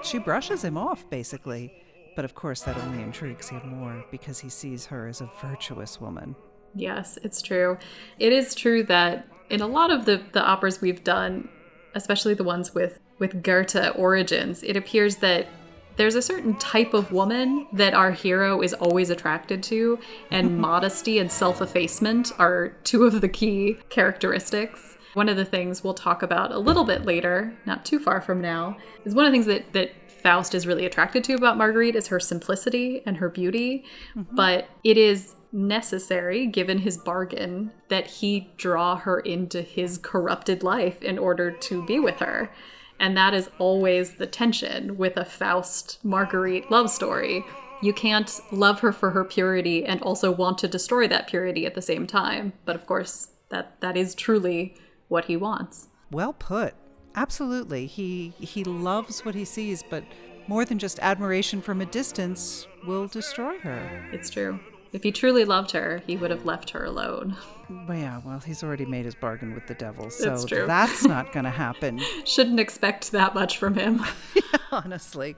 [0.05, 1.73] She brushes him off, basically.
[2.15, 6.01] But of course, that only intrigues him more because he sees her as a virtuous
[6.01, 6.37] woman.
[6.73, 7.79] Yes, it's true.
[8.21, 11.49] It is true that in a lot of the, the operas we've done,
[11.97, 15.49] especially the ones with, with Goethe origins, it appears that
[15.97, 19.99] there's a certain type of woman that our hero is always attracted to,
[20.31, 24.99] and modesty and self effacement are two of the key characteristics.
[25.15, 28.41] One of the things we'll talk about a little bit later, not too far from
[28.41, 29.93] now, is one of the things that, that
[30.23, 33.85] Faust is really attracted to about Marguerite is her simplicity and her beauty,
[34.15, 34.35] mm-hmm.
[34.35, 41.01] but it is necessary, given his bargain, that he draw her into his corrupted life
[41.03, 42.51] in order to be with her.
[42.99, 47.45] And that is always the tension with a Faust Marguerite love story.
[47.83, 51.75] You can't love her for her purity and also want to destroy that purity at
[51.75, 52.55] the same time.
[52.65, 54.77] But of course, that that is truly
[55.09, 55.89] what he wants.
[56.11, 56.75] Well put.
[57.15, 57.87] Absolutely.
[57.87, 60.05] He he loves what he sees, but
[60.47, 64.09] more than just admiration from a distance will destroy her.
[64.13, 64.61] It's true.
[64.93, 67.37] If he truly loved her, he would have left her alone.
[67.69, 71.33] But yeah, well, he's already made his bargain with the devil, so That's that's not
[71.33, 74.05] going to happen, Shouldn't expect that much from him.
[74.73, 75.37] honestly.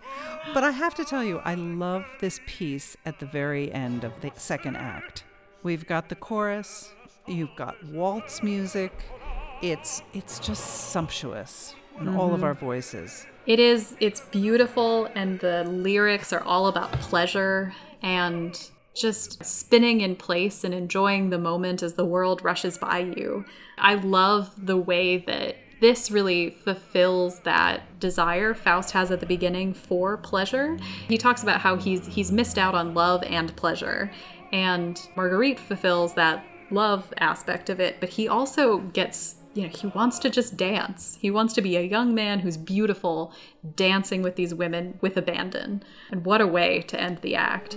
[0.55, 4.13] But I have to tell you, I love this piece at the very end of
[4.21, 5.25] the second act.
[5.63, 6.93] We've got the chorus,
[7.27, 8.93] you've got waltz music.
[9.61, 12.45] It's it's just sumptuous in all of mm-hmm.
[12.45, 13.27] our voices.
[13.47, 18.71] It is, it's beautiful, and the lyrics are all about pleasure and
[19.01, 23.45] just spinning in place and enjoying the moment as the world rushes by you.
[23.77, 29.75] I love the way that this really fulfills that desire Faust has at the beginning
[29.75, 30.77] for pleasure.
[31.09, 34.11] He talks about how he's he's missed out on love and pleasure,
[34.53, 39.87] and Marguerite fulfills that love aspect of it, but he also gets you know, he
[39.89, 41.19] wants to just dance.
[41.21, 43.33] He wants to be a young man who's beautiful,
[43.77, 45.83] dancing with these women with abandon.
[46.11, 47.77] And what a way to end the act.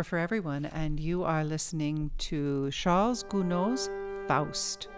[0.00, 3.90] Opera for Everyone, and you are listening to Charles Gounod's
[4.26, 4.88] Faust.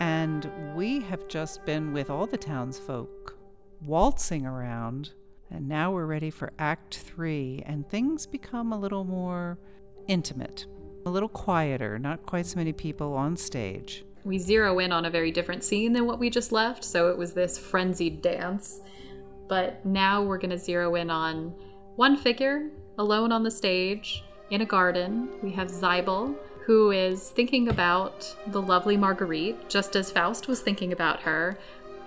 [0.00, 3.38] And we have just been with all the townsfolk
[3.80, 5.12] waltzing around,
[5.50, 9.58] and now we're ready for Act Three, and things become a little more
[10.08, 10.66] intimate,
[11.06, 14.04] a little quieter, not quite so many people on stage.
[14.24, 17.16] We zero in on a very different scene than what we just left, so it
[17.16, 18.82] was this frenzied dance.
[19.48, 21.54] But now we're going to zero in on
[21.96, 22.68] one figure
[22.98, 25.28] alone on the stage in a garden.
[25.42, 26.34] We have Siebel,
[26.66, 31.58] who is thinking about the lovely Marguerite, just as Faust was thinking about her,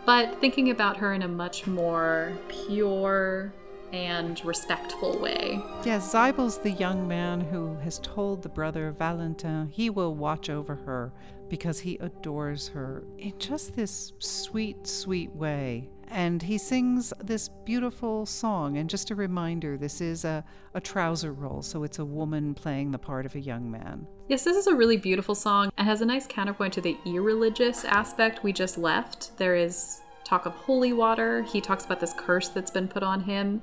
[0.06, 3.54] but thinking about her in a much more pure
[3.94, 5.62] and respectful way.
[5.86, 10.76] Yes, Siebel's the young man who has told the brother Valentin he will watch over
[10.76, 11.14] her
[11.50, 15.90] because he adores her in just this sweet, sweet way.
[16.10, 18.78] And he sings this beautiful song.
[18.78, 20.44] And just a reminder this is a,
[20.74, 24.08] a trouser role, so it's a woman playing the part of a young man.
[24.28, 27.86] Yes, this is a really beautiful song and has a nice counterpoint to the irreligious
[27.86, 29.38] aspect we just left.
[29.38, 31.44] There is talk of holy water.
[31.44, 33.62] He talks about this curse that's been put on him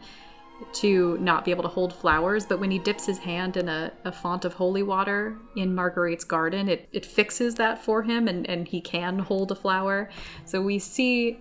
[0.73, 3.93] to not be able to hold flowers, but when he dips his hand in a,
[4.05, 8.49] a font of holy water in Marguerite's garden, it, it fixes that for him and,
[8.49, 10.09] and he can hold a flower.
[10.45, 11.41] So we see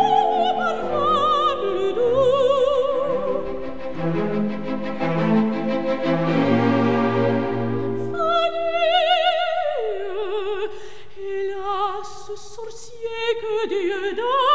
[13.61, 14.50] sorcier que Dieu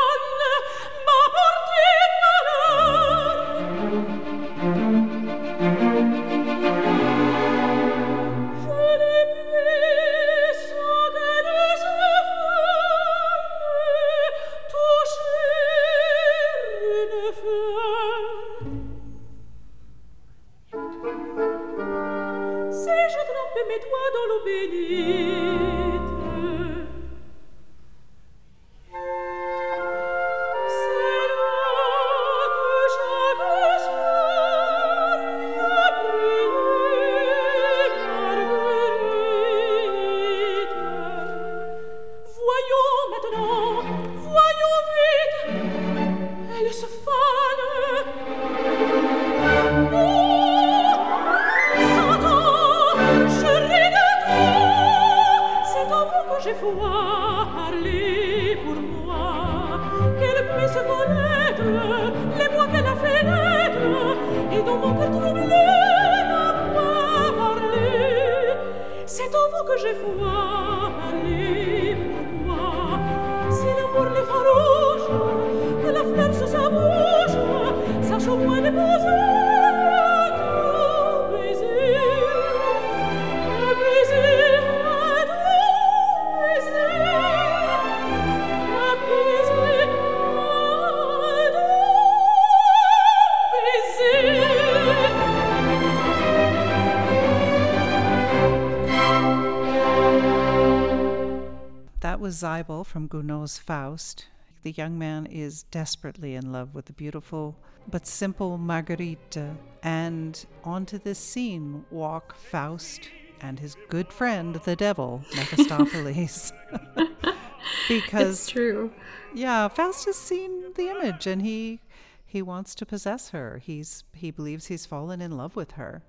[102.97, 104.25] from Gounod's Faust.
[104.63, 107.55] The young man is desperately in love with the beautiful
[107.91, 109.37] but simple Marguerite.
[109.83, 113.11] And onto this scene walk Faust
[113.43, 116.55] and his good friend, the devil, Mephistopheles.
[117.89, 118.91] because It's true.
[119.35, 121.81] yeah, Faust has seen the image and he
[122.25, 123.61] he wants to possess her.
[123.63, 126.03] He's he believes he's fallen in love with her.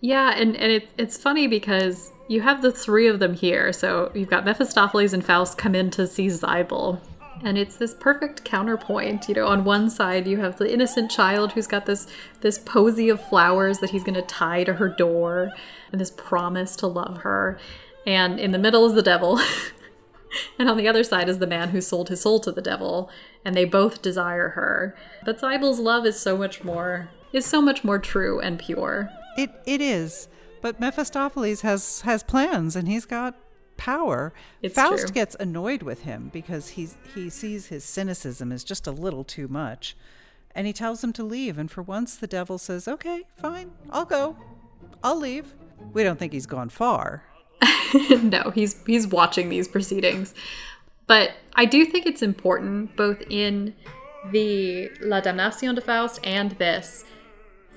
[0.00, 3.72] Yeah, and, and it's it's funny because you have the three of them here.
[3.72, 7.00] So you've got Mephistopheles and Faust come in to see Siebel.
[7.42, 9.28] And it's this perfect counterpoint.
[9.28, 12.06] You know, on one side you have the innocent child who's got this
[12.40, 15.50] this posy of flowers that he's gonna tie to her door
[15.90, 17.58] and this promise to love her.
[18.06, 19.40] And in the middle is the devil.
[20.58, 23.10] and on the other side is the man who sold his soul to the devil,
[23.44, 24.96] and they both desire her.
[25.24, 29.10] But Siebel's love is so much more is so much more true and pure.
[29.38, 30.28] It it is,
[30.60, 33.36] but Mephistopheles has has plans and he's got
[33.76, 34.32] power.
[34.62, 35.14] It's Faust true.
[35.14, 39.46] gets annoyed with him because he's he sees his cynicism is just a little too
[39.46, 39.96] much,
[40.54, 41.56] and he tells him to leave.
[41.56, 44.36] And for once, the devil says, "Okay, fine, I'll go,
[45.04, 45.54] I'll leave."
[45.92, 47.22] We don't think he's gone far.
[48.22, 50.34] no, he's he's watching these proceedings.
[51.06, 53.74] But I do think it's important both in
[54.32, 57.04] the La Damnation de Faust and this.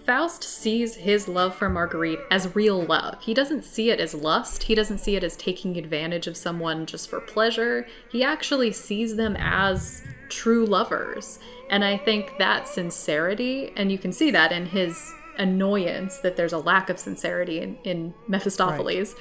[0.06, 3.22] Faust sees his love for Marguerite as real love.
[3.22, 4.64] He doesn't see it as lust.
[4.64, 7.88] He doesn't see it as taking advantage of someone just for pleasure.
[8.12, 11.40] He actually sees them as true lovers.
[11.70, 16.54] And I think that sincerity, and you can see that in his annoyance that there's
[16.54, 19.16] a lack of sincerity in, in Mephistopheles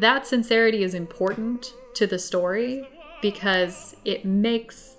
[0.00, 2.88] that sincerity is important to the story
[3.20, 4.96] because it makes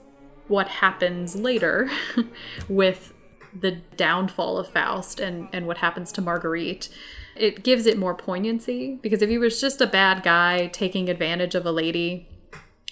[0.48, 1.90] what happens later
[2.70, 3.14] with
[3.54, 6.90] the downfall of Faust and, and what happens to Marguerite.
[7.36, 11.56] It gives it more poignancy because if he was just a bad guy taking advantage
[11.56, 12.28] of a lady,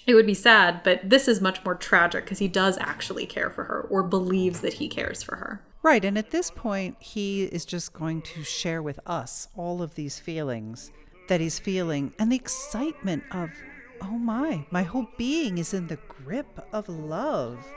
[0.06, 3.50] it would be sad, but this is much more tragic because he does actually care
[3.50, 5.62] for her or believes that he cares for her.
[5.82, 9.94] Right, and at this point, he is just going to share with us all of
[9.94, 10.90] these feelings
[11.28, 13.50] that he's feeling and the excitement of,
[14.02, 17.72] oh my, my whole being is in the grip of love.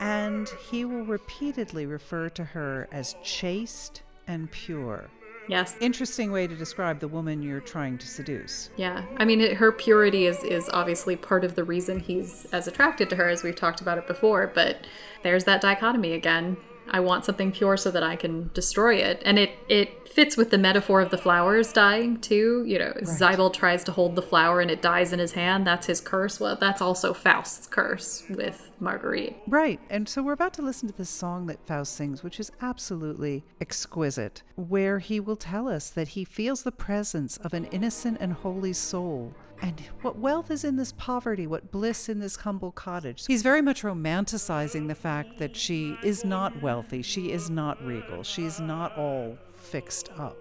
[0.00, 5.08] And he will repeatedly refer to her as chaste and pure.
[5.48, 5.76] Yes.
[5.80, 8.68] Interesting way to describe the woman you're trying to seduce.
[8.76, 12.68] Yeah, I mean, it, her purity is is obviously part of the reason he's as
[12.68, 14.52] attracted to her, as we've talked about it before.
[14.54, 14.86] But
[15.22, 16.58] there's that dichotomy again.
[16.90, 20.50] I want something pure so that I can destroy it, and it it fits with
[20.50, 22.64] the metaphor of the flowers dying too.
[22.66, 25.64] You know, Siebel tries to hold the flower and it dies in his hand.
[25.64, 26.40] That's his curse.
[26.40, 29.36] Well, that's also Faust's curse with Marguerite.
[29.46, 29.78] Right.
[29.88, 33.44] And so we're about to listen to this song that Faust sings, which is absolutely
[33.60, 38.32] exquisite, where he will tell us that he feels the presence of an innocent and
[38.32, 39.34] holy soul.
[39.60, 43.26] And what wealth is in this poverty, what bliss in this humble cottage.
[43.26, 48.22] He's very much romanticizing the fact that she is not wealthy, she is not regal,
[48.22, 50.36] she is not all fixed up.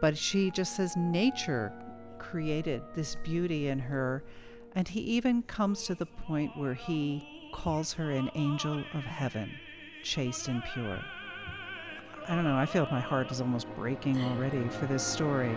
[0.00, 1.72] But she just says nature
[2.18, 4.22] created this beauty in her.
[4.76, 9.50] And he even comes to the point where he calls her an angel of heaven,
[10.04, 11.02] chaste and pure.
[12.30, 15.50] I don't know, I feel like my heart is almost breaking already for this story.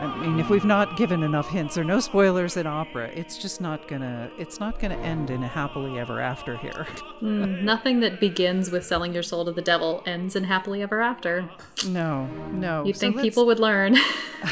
[0.00, 3.60] I mean, if we've not given enough hints or no spoilers in opera, it's just
[3.60, 6.86] not gonna it's not gonna end in a happily ever after here.
[7.20, 11.02] Mm, nothing that begins with selling your soul to the devil ends in happily ever
[11.02, 11.50] after.
[11.86, 12.82] no, no.
[12.84, 13.96] You'd So think let's- people would learn.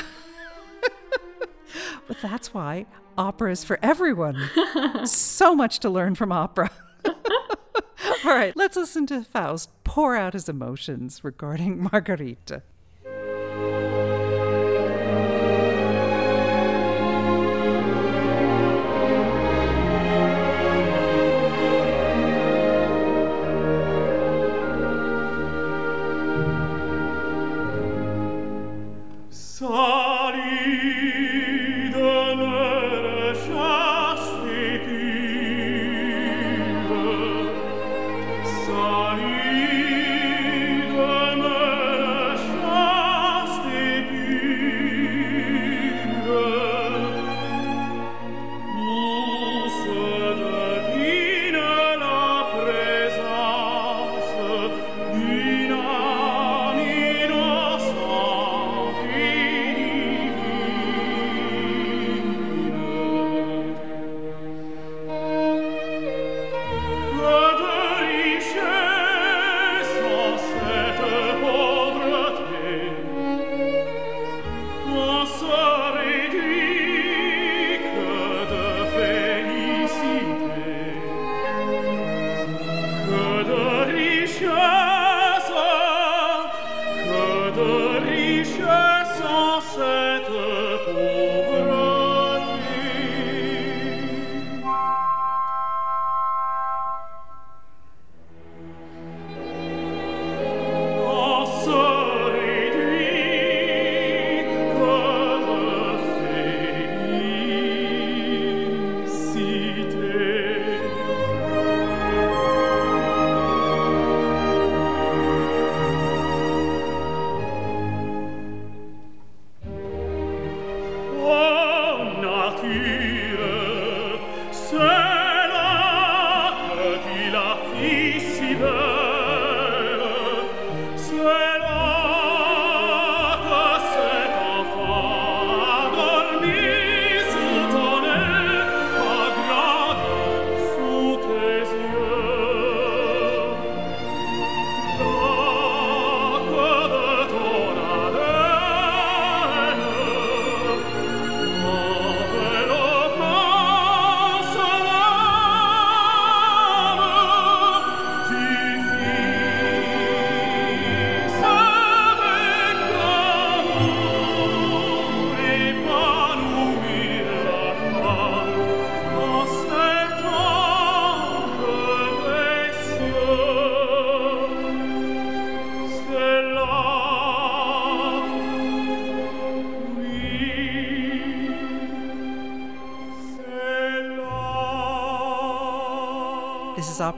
[2.07, 2.87] But that's why
[3.19, 4.37] opera is for everyone.
[5.07, 6.71] so much to learn from opera.
[8.25, 12.63] All right, let's listen to Faust pour out his emotions regarding Margarita.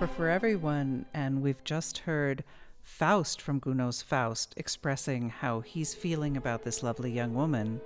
[0.00, 2.42] Opera for Everyone, and we've just heard
[2.80, 7.82] Faust from Gounod's Faust expressing how he's feeling about this lovely young woman.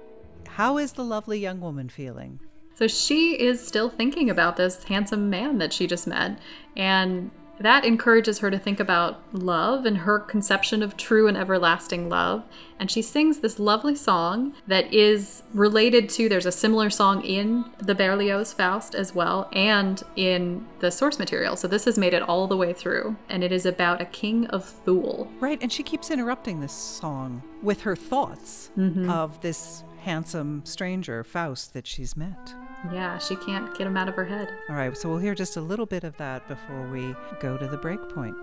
[0.47, 2.39] How is the lovely young woman feeling?
[2.77, 6.39] So she is still thinking about this handsome man that she just met,
[6.77, 12.09] and that encourages her to think about love and her conception of true and everlasting
[12.09, 12.45] love.
[12.79, 17.65] And she sings this lovely song that is related to, there's a similar song in
[17.79, 21.57] the Berlioz Faust as well, and in the source material.
[21.57, 23.17] So this has made it all the way through.
[23.29, 25.31] And it is about a king of Thule.
[25.41, 29.11] Right, and she keeps interrupting this song with her thoughts mm-hmm.
[29.11, 32.55] of this handsome stranger, Faust, that she's met.
[32.93, 34.49] Yeah, she can't get him out of her head.
[34.69, 37.67] All right, so we'll hear just a little bit of that before we go to
[37.67, 38.37] the break point.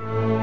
[0.00, 0.37] Il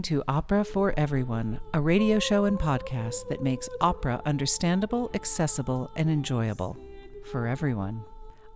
[0.00, 5.90] listening to Opera for Everyone, a radio show and podcast that makes opera understandable, accessible,
[5.94, 6.76] and enjoyable
[7.30, 8.02] for everyone.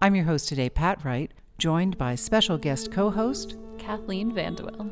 [0.00, 4.88] I'm your host today, Pat Wright, joined by special guest co host Kathleen Vanderwill.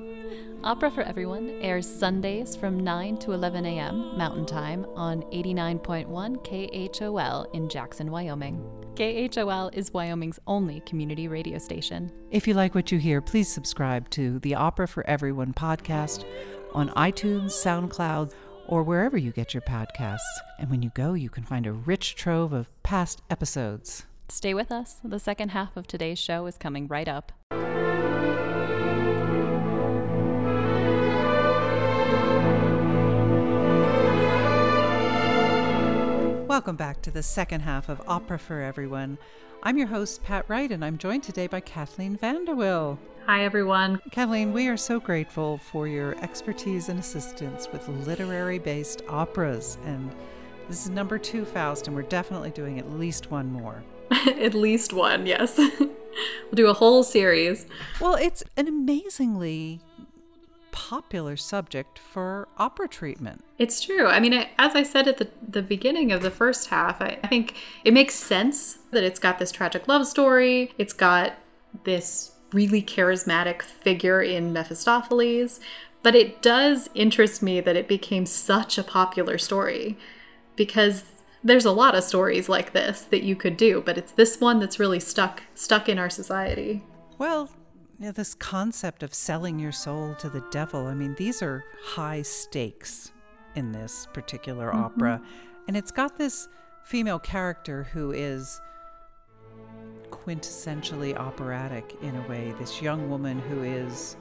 [0.63, 4.19] Opera for Everyone airs Sundays from 9 to 11 a.m.
[4.19, 8.62] Mountain Time on 89.1 KHOL in Jackson, Wyoming.
[8.95, 12.13] KHOL is Wyoming's only community radio station.
[12.31, 16.25] If you like what you hear, please subscribe to the Opera for Everyone podcast
[16.75, 18.33] on iTunes, SoundCloud,
[18.67, 20.19] or wherever you get your podcasts.
[20.59, 24.05] And when you go, you can find a rich trove of past episodes.
[24.29, 25.01] Stay with us.
[25.03, 27.33] The second half of today's show is coming right up.
[36.53, 39.17] Welcome back to the second half of Opera for Everyone.
[39.63, 42.99] I'm your host, Pat Wright, and I'm joined today by Kathleen Vanderwill.
[43.25, 44.03] Hi, everyone.
[44.11, 49.79] Kathleen, we are so grateful for your expertise and assistance with literary based operas.
[49.87, 50.15] And
[50.69, 53.83] this is number two Faust, and we're definitely doing at least one more.
[54.11, 55.57] At least one, yes.
[55.79, 55.89] we'll
[56.55, 57.65] do a whole series.
[57.99, 59.81] Well, it's an amazingly
[60.93, 63.43] popular subject for opera treatment.
[63.57, 64.09] It's true.
[64.09, 67.29] I mean, as I said at the, the beginning of the first half, I, I
[67.29, 70.75] think it makes sense that it's got this tragic love story.
[70.77, 71.33] It's got
[71.85, 75.61] this really charismatic figure in Mephistopheles.
[76.03, 79.97] But it does interest me that it became such a popular story
[80.57, 81.05] because
[81.43, 84.61] there's a lot of stories like this that you could do, but it's this one
[84.61, 86.83] that's really stuck stuck in our society.
[87.17, 87.49] Well,
[87.99, 91.65] you know, this concept of selling your soul to the devil, I mean, these are
[91.85, 93.13] high stakes
[93.55, 94.85] in this particular mm-hmm.
[94.85, 95.23] opera.
[95.69, 96.49] And it's got this
[96.85, 98.61] female character who is
[100.11, 102.55] quintessentially operatic in a way.
[102.59, 104.17] This young woman who is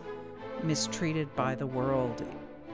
[0.63, 2.23] mistreated by the world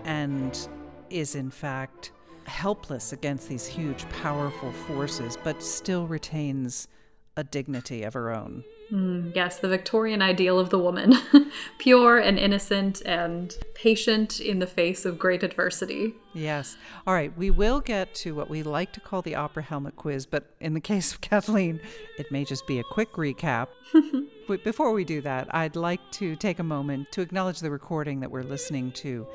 [0.04, 0.68] and
[1.10, 2.12] is, in fact,
[2.46, 6.88] helpless against these huge, powerful forces, but still retains
[7.36, 8.64] a dignity of her own.
[8.92, 11.14] Mm, yes, the Victorian ideal of the woman
[11.78, 16.16] pure and innocent and patient in the face of great adversity.
[16.34, 16.78] Yes.
[17.06, 20.26] All right, we will get to what we like to call the opera helmet quiz,
[20.26, 21.82] but in the case of Kathleen,
[22.18, 23.68] it may just be a quick recap.
[24.48, 28.22] but before we do that, I'd like to take a moment to acknowledge the recording
[28.22, 29.28] that we're listening to.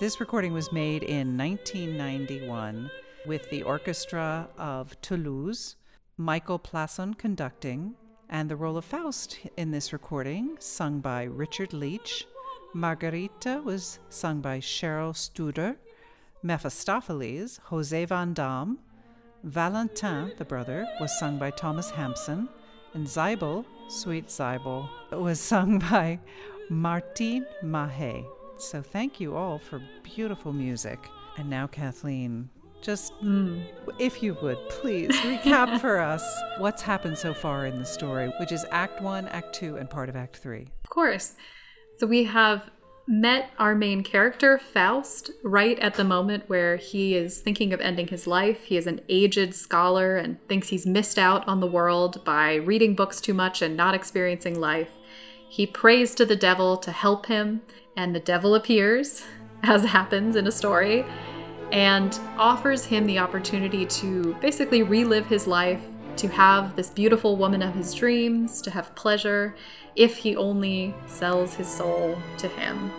[0.00, 2.90] This recording was made in 1991
[3.26, 5.76] with the Orchestra of Toulouse,
[6.16, 7.94] Michael Plasson conducting,
[8.28, 12.26] and the role of Faust in this recording, sung by Richard Leech.
[12.72, 15.76] Margarita was sung by Cheryl Studer.
[16.42, 18.78] Mephistopheles, Jose Van Dam.
[19.44, 22.48] Valentin, the brother, was sung by Thomas Hampson.
[22.94, 26.18] And Siebel, Sweet Siebel, was sung by
[26.70, 28.24] Martine Mahe.
[28.56, 30.98] So thank you all for beautiful music.
[31.36, 32.48] And now, Kathleen,
[32.84, 33.64] just, mm.
[33.98, 36.22] if you would, please recap for us
[36.58, 40.08] what's happened so far in the story, which is Act One, Act Two, and part
[40.08, 40.68] of Act Three.
[40.84, 41.34] Of course.
[41.96, 42.70] So we have
[43.06, 48.08] met our main character, Faust, right at the moment where he is thinking of ending
[48.08, 48.64] his life.
[48.64, 52.94] He is an aged scholar and thinks he's missed out on the world by reading
[52.94, 54.90] books too much and not experiencing life.
[55.48, 57.62] He prays to the devil to help him,
[57.96, 59.24] and the devil appears,
[59.62, 61.04] as happens in a story,
[61.72, 65.82] and offers him the opportunity to basically relive his life,
[66.16, 69.54] to have this beautiful woman of his dreams, to have pleasure,
[69.96, 72.92] if he only sells his soul to him.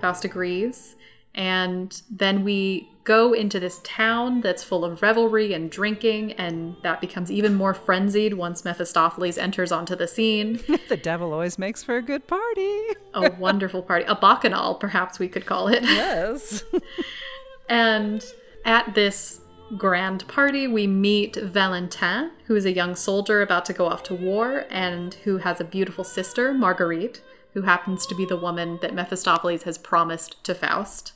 [0.00, 0.96] Faust agrees,
[1.34, 7.00] and then we go into this town that's full of revelry and drinking, and that
[7.00, 10.60] becomes even more frenzied once Mephistopheles enters onto the scene.
[10.88, 12.80] the devil always makes for a good party.
[13.14, 14.04] a wonderful party.
[14.06, 15.82] A bacchanal, perhaps we could call it.
[15.82, 16.64] Yes.
[17.68, 18.24] And
[18.64, 19.40] at this
[19.76, 24.14] grand party, we meet Valentin, who is a young soldier about to go off to
[24.14, 27.20] war and who has a beautiful sister, Marguerite,
[27.52, 31.12] who happens to be the woman that Mephistopheles has promised to Faust.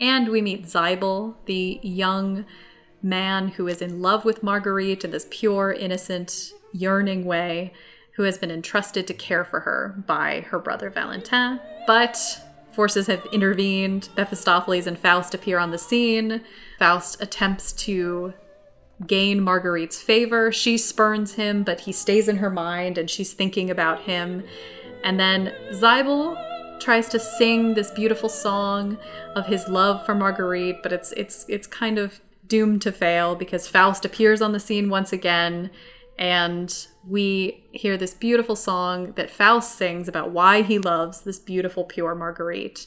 [0.00, 2.46] And we meet Siebel, the young
[3.02, 7.72] man who is in love with Marguerite in this pure, innocent, yearning way,
[8.12, 11.60] who has been entrusted to care for her by her brother Valentin.
[11.86, 12.18] But
[12.72, 14.08] Forces have intervened.
[14.16, 16.42] Mephistopheles and Faust appear on the scene.
[16.78, 18.34] Faust attempts to
[19.06, 20.52] gain Marguerite's favor.
[20.52, 24.44] She spurns him, but he stays in her mind and she's thinking about him.
[25.02, 26.36] And then Siebel
[26.80, 28.98] tries to sing this beautiful song
[29.36, 33.68] of his love for Marguerite, but it's it's it's kind of doomed to fail because
[33.68, 35.70] Faust appears on the scene once again
[36.20, 41.82] and we hear this beautiful song that Faust sings about why he loves this beautiful,
[41.82, 42.86] pure Marguerite.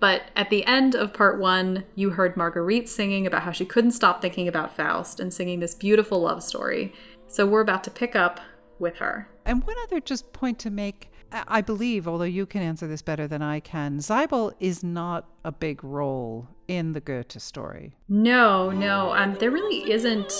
[0.00, 3.90] But at the end of part one, you heard Marguerite singing about how she couldn't
[3.90, 6.94] stop thinking about Faust and singing this beautiful love story.
[7.28, 8.40] So we're about to pick up
[8.78, 9.28] with her.
[9.44, 13.28] And one other just point to make I believe, although you can answer this better
[13.28, 17.94] than I can, Siebel is not a big role in the Goethe story.
[18.08, 19.12] No, no.
[19.12, 20.32] Um, there really isn't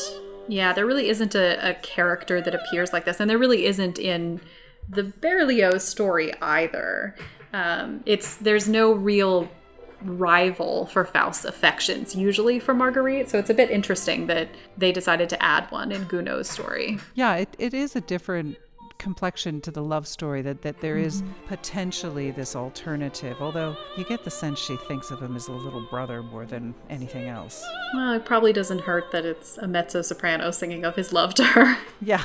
[0.48, 3.98] yeah, there really isn't a, a character that appears like this, and there really isn't
[3.98, 4.40] in
[4.88, 7.14] the Berlioz story either.
[7.52, 9.48] Um, it's there's no real
[10.02, 15.28] rival for Faust's affections usually for Marguerite, so it's a bit interesting that they decided
[15.30, 16.98] to add one in Gounod's story.
[17.14, 18.56] Yeah, it, it is a different
[19.00, 21.46] complexion to the love story that, that there is mm-hmm.
[21.46, 25.80] potentially this alternative, although you get the sense she thinks of him as a little
[25.80, 27.64] brother more than anything else.
[27.94, 31.44] Well, it probably doesn't hurt that it's a mezzo soprano singing of his love to
[31.44, 31.76] her.
[32.02, 32.24] Yeah.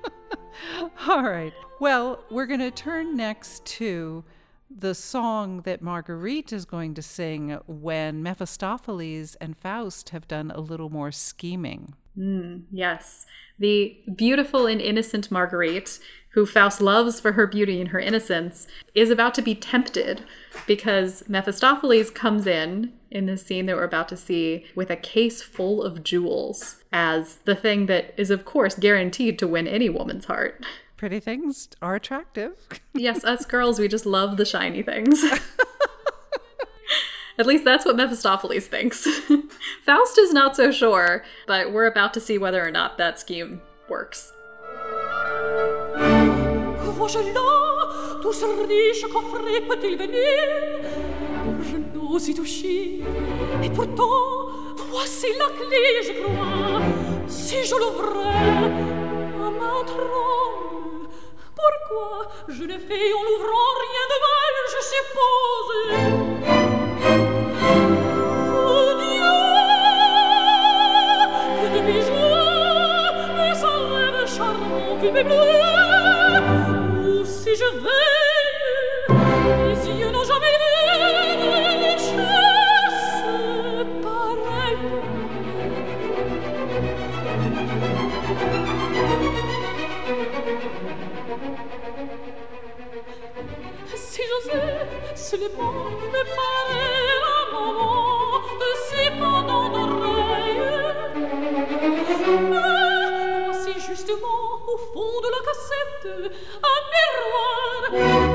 [1.08, 1.52] All right.
[1.78, 4.24] Well, we're going to turn next to
[4.70, 10.60] the song that Marguerite is going to sing when Mephistopheles and Faust have done a
[10.60, 11.94] little more scheming.
[12.16, 13.26] Mm, yes.
[13.58, 15.98] The beautiful and innocent Marguerite,
[16.30, 20.24] who Faust loves for her beauty and her innocence, is about to be tempted
[20.66, 25.42] because Mephistopheles comes in in this scene that we're about to see with a case
[25.42, 30.26] full of jewels as the thing that is, of course, guaranteed to win any woman's
[30.26, 30.64] heart.
[30.96, 32.52] Pretty things are attractive.
[32.92, 35.24] Yes, us girls, we just love the shiny things.
[37.38, 39.06] At least that's what Mephistopheles thinks.
[39.86, 43.60] Faust is not so sure, but we're about to see whether or not that scheme
[43.88, 44.32] works.
[61.60, 65.72] Pourquoi Je ne fais en l'ouvrant rien de mal Je suppose.
[68.74, 69.32] Oh Dieu
[71.58, 75.67] Que de bijoux Et son rêve charmant qui m'éblouit
[95.30, 95.72] seulement
[96.14, 100.62] me parer un moment de ces pendants d'oreilles
[102.54, 108.27] Ah, Voici justement au fond de la cassette un miroir.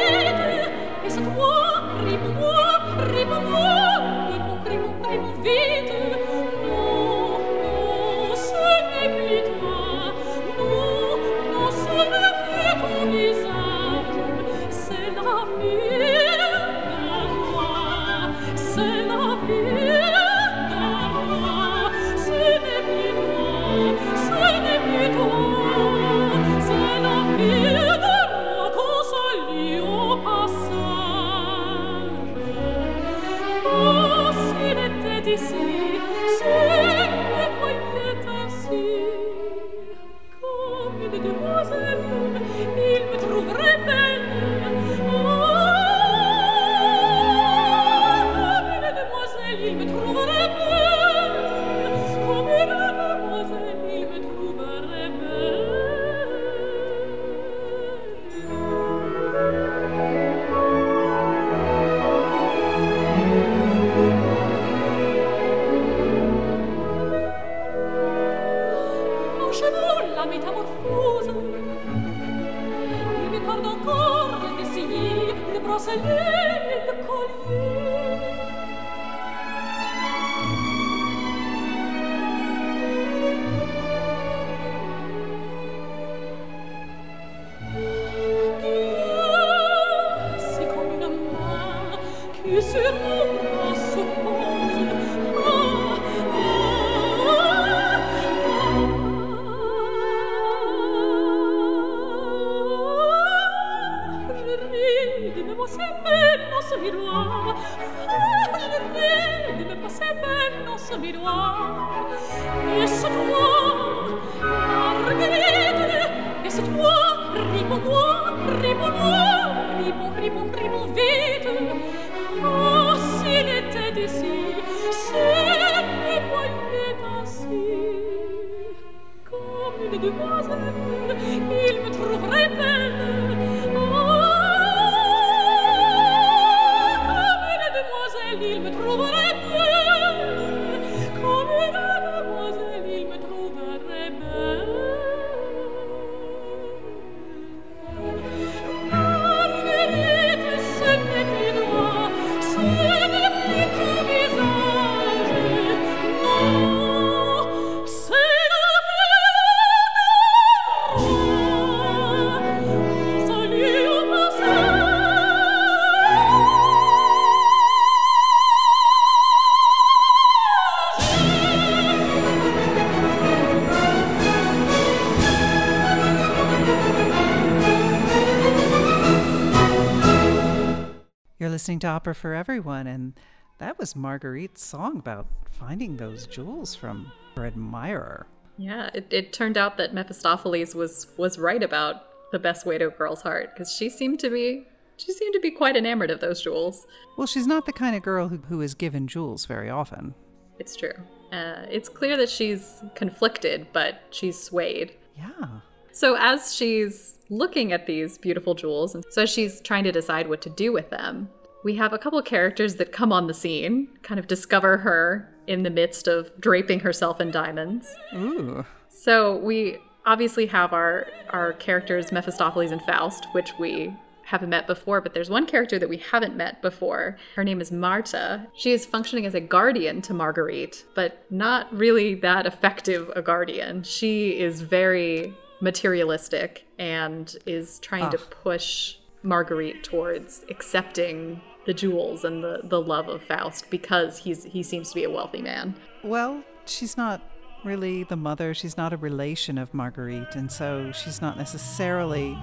[181.80, 183.14] to Opera for Everyone, and
[183.58, 188.26] that was Marguerite's song about finding those jewels from her admirer.
[188.56, 192.88] Yeah, it, it turned out that Mephistopheles was was right about the best way to
[192.88, 194.66] a girl's heart because she seemed to be
[194.96, 196.86] she seemed to be quite enamored of those jewels.
[197.16, 200.14] Well, she's not the kind of girl who, who is given jewels very often.
[200.58, 200.92] It's true.
[201.32, 204.92] Uh, it's clear that she's conflicted, but she's swayed.
[205.16, 205.60] Yeah.
[205.92, 210.42] So as she's looking at these beautiful jewels, and so she's trying to decide what
[210.42, 211.30] to do with them,
[211.62, 215.32] we have a couple of characters that come on the scene, kind of discover her
[215.46, 217.94] in the midst of draping herself in diamonds.
[218.14, 218.64] Ooh.
[218.88, 225.00] So we obviously have our our characters Mephistopheles and Faust, which we haven't met before,
[225.00, 227.18] but there's one character that we haven't met before.
[227.34, 228.46] Her name is Marta.
[228.54, 233.82] She is functioning as a guardian to Marguerite, but not really that effective a guardian.
[233.82, 238.34] She is very materialistic and is trying to ah.
[238.42, 244.62] push Marguerite towards accepting the jewels and the, the love of Faust because he's he
[244.62, 245.74] seems to be a wealthy man.
[246.02, 247.20] Well, she's not
[247.64, 248.54] really the mother.
[248.54, 252.38] She's not a relation of Marguerite, and so she's not necessarily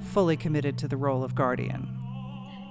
[0.00, 1.88] fully committed to the role of guardian.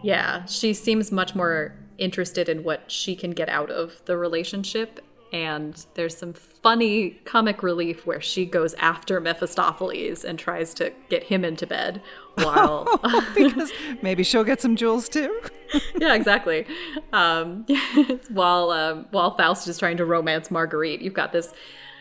[0.03, 5.01] Yeah, she seems much more interested in what she can get out of the relationship.
[5.33, 11.23] And there's some funny comic relief where she goes after Mephistopheles and tries to get
[11.23, 12.01] him into bed
[12.35, 12.87] while.
[13.35, 13.71] because
[14.01, 15.41] maybe she'll get some jewels too.
[15.99, 16.65] yeah, exactly.
[17.13, 17.65] Um,
[18.29, 21.53] while um, while Faust is trying to romance Marguerite, you've got this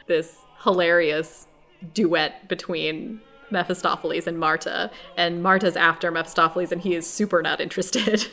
[0.06, 1.46] this hilarious
[1.92, 3.20] duet between
[3.50, 8.26] Mephistopheles and Marta, and Marta's after Mephistopheles, and he is super not interested.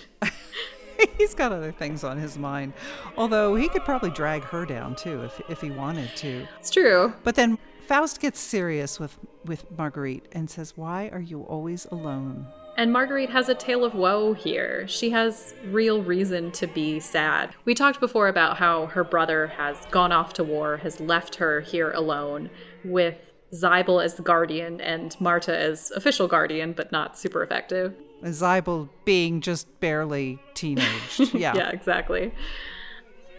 [1.17, 2.73] He's got other things on his mind.
[3.17, 6.47] Although he could probably drag her down too if, if he wanted to.
[6.59, 7.13] it's true.
[7.23, 7.57] But then
[7.91, 12.47] Faust gets serious with, with Marguerite and says, Why are you always alone?
[12.77, 14.87] And Marguerite has a tale of woe here.
[14.87, 17.53] She has real reason to be sad.
[17.65, 21.59] We talked before about how her brother has gone off to war, has left her
[21.59, 22.49] here alone
[22.85, 27.93] with Siebel as the guardian and Marta as official guardian, but not super effective.
[28.23, 31.19] Siebel being just barely teenaged.
[31.33, 31.55] Yeah.
[31.57, 32.31] yeah, exactly.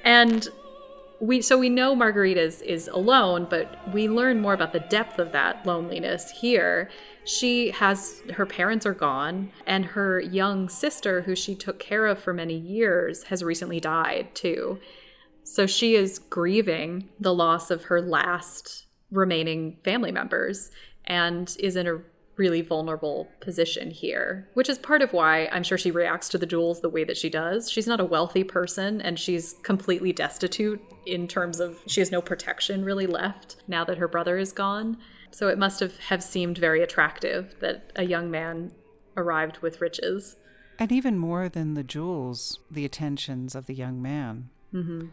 [0.04, 0.46] And
[1.22, 5.20] we so we know Marguerite is is alone, but we learn more about the depth
[5.20, 6.90] of that loneliness here.
[7.24, 12.18] She has her parents are gone, and her young sister, who she took care of
[12.18, 14.80] for many years, has recently died too.
[15.44, 20.72] So she is grieving the loss of her last remaining family members
[21.04, 22.00] and is in a
[22.36, 26.46] really vulnerable position here, which is part of why I'm sure she reacts to the
[26.46, 27.70] jewels the way that she does.
[27.70, 32.20] She's not a wealthy person and she's completely destitute in terms of she has no
[32.20, 34.98] protection really left now that her brother is gone.
[35.30, 38.72] So it must have, have seemed very attractive that a young man
[39.16, 40.36] arrived with riches.
[40.78, 44.50] And even more than the jewels, the attentions of the young man.
[44.74, 45.06] Mm-hmm.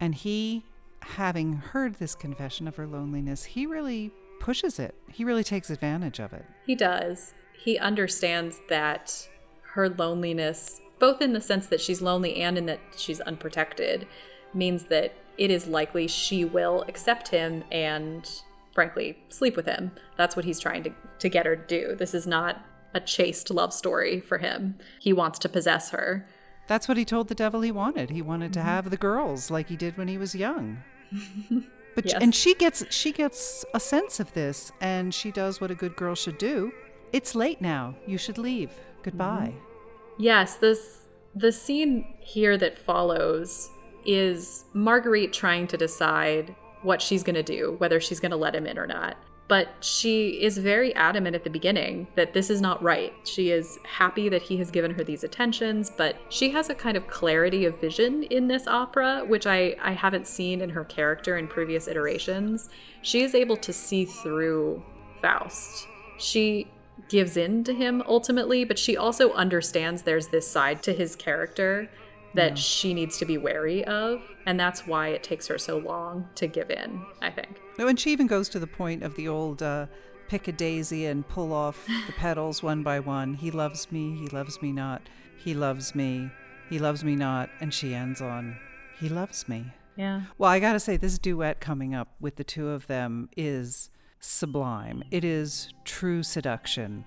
[0.00, 0.64] And he,
[1.02, 4.94] having heard this confession of her loneliness, he really pushes it.
[5.12, 6.44] He really takes advantage of it.
[6.66, 7.34] He does.
[7.52, 9.28] He understands that
[9.74, 14.06] her loneliness, both in the sense that she's lonely and in that she's unprotected,
[14.54, 18.30] means that it is likely she will accept him and,
[18.74, 19.90] frankly, sleep with him.
[20.18, 21.96] That's what he's trying to, to get her to do.
[21.96, 22.62] This is not
[22.92, 24.76] a chaste love story for him.
[25.00, 26.28] He wants to possess her.
[26.66, 28.10] That's what he told the devil he wanted.
[28.10, 28.68] He wanted to mm-hmm.
[28.68, 30.82] have the girls like he did when he was young.
[31.96, 32.22] But Yes.
[32.22, 35.96] and she gets she gets a sense of this and she does what a good
[35.96, 36.72] girl should do.
[37.12, 37.96] It's late now.
[38.06, 38.70] You should leave.
[39.02, 39.54] Goodbye.
[39.56, 40.22] Mm-hmm.
[40.22, 43.68] Yes, this the scene here that follows
[44.14, 48.54] is Marguerite trying to decide what she's going to do, whether she's going to let
[48.54, 49.16] him in or not.
[49.48, 53.12] But she is very adamant at the beginning that this is not right.
[53.24, 56.96] She is happy that he has given her these attentions, but she has a kind
[56.96, 61.36] of clarity of vision in this opera, which I, I haven't seen in her character
[61.36, 62.70] in previous iterations.
[63.02, 64.84] She is able to see through
[65.20, 65.86] Faust.
[66.18, 66.68] She
[67.08, 71.90] gives in to him ultimately, but she also understands there's this side to his character
[72.34, 76.28] that she needs to be wary of, and that's why it takes her so long
[76.36, 77.60] to give in, I think.
[77.78, 79.86] No, and she even goes to the point of the old uh,
[80.28, 83.34] pick a daisy and pull off the petals one by one.
[83.34, 85.02] He loves me, he loves me not.
[85.36, 86.30] He loves me,
[86.68, 87.50] he loves me not.
[87.60, 88.56] And she ends on,
[88.98, 89.66] he loves me.
[89.96, 90.22] Yeah.
[90.38, 93.90] Well, I gotta say, this duet coming up with the two of them is
[94.20, 95.02] sublime.
[95.10, 97.04] It is true seduction.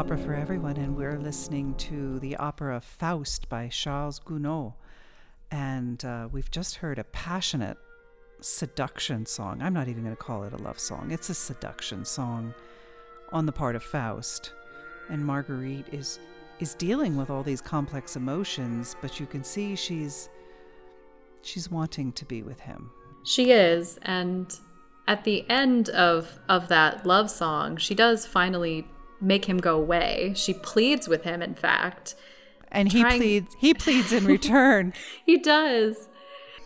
[0.00, 4.72] Opera for Everyone, and we're listening to the opera Faust by Charles Gounod.
[5.50, 7.76] And uh, we've just heard a passionate
[8.40, 9.60] seduction song.
[9.60, 12.54] I'm not even going to call it a love song, it's a seduction song
[13.30, 14.54] on the part of Faust.
[15.10, 16.18] And Marguerite is
[16.60, 20.30] is dealing with all these complex emotions, but you can see she's
[21.42, 22.90] she's wanting to be with him.
[23.22, 24.50] She is, and
[25.06, 28.86] at the end of of that love song, she does finally
[29.20, 30.32] make him go away.
[30.36, 32.14] She pleads with him, in fact.
[32.72, 34.92] And he Trying- pleads he pleads in return.
[35.26, 36.08] He does.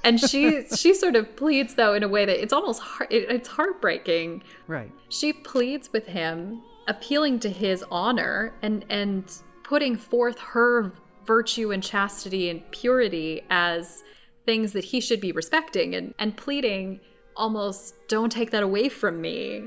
[0.02, 3.30] And she she sort of pleads though in a way that it's almost heart, it,
[3.30, 4.42] it's heartbreaking.
[4.66, 4.90] right.
[5.08, 9.24] She pleads with him, appealing to his honor and and
[9.62, 10.92] putting forth her
[11.26, 14.02] virtue and chastity and purity as
[14.44, 17.00] things that he should be respecting and and pleading
[17.34, 19.64] almost don't take that away from me.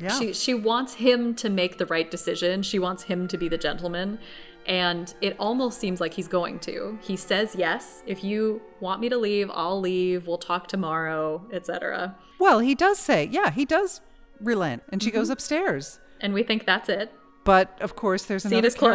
[0.00, 0.18] Yeah.
[0.18, 2.62] She she wants him to make the right decision.
[2.62, 4.18] She wants him to be the gentleman.
[4.66, 6.98] And it almost seems like he's going to.
[7.00, 8.02] He says yes.
[8.06, 10.26] If you want me to leave, I'll leave.
[10.26, 12.14] We'll talk tomorrow, etc.
[12.38, 14.00] Well, he does say, yeah, he does
[14.40, 15.18] relent, and she mm-hmm.
[15.18, 15.98] goes upstairs.
[16.20, 17.12] And we think that's it.
[17.44, 18.92] But of course, there's another Scene is char-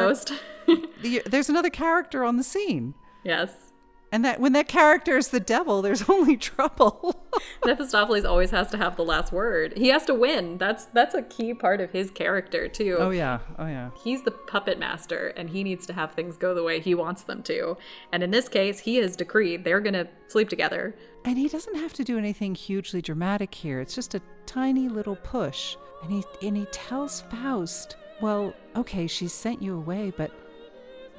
[1.06, 1.26] closed.
[1.26, 3.72] there's another character on the scene, yes.
[4.16, 7.28] And that when that character is the devil, there's only trouble.
[7.66, 9.74] Mephistopheles always has to have the last word.
[9.76, 10.58] He has to win.
[10.58, 12.96] That's that's a key part of his character too.
[12.98, 13.90] oh yeah, oh yeah.
[14.02, 17.24] He's the puppet master and he needs to have things go the way he wants
[17.24, 17.76] them to.
[18.14, 20.96] And in this case, he has decreed they're going to sleep together.
[21.26, 23.82] And he doesn't have to do anything hugely dramatic here.
[23.82, 29.34] It's just a tiny little push, and he and he tells Faust, "Well, okay, she's
[29.34, 30.32] sent you away, but."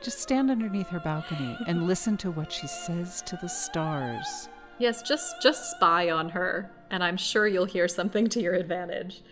[0.02, 4.48] Just stand underneath her balcony and listen to what she says to the stars.
[4.78, 9.22] Yes, just just spy on her and I'm sure you'll hear something to your advantage.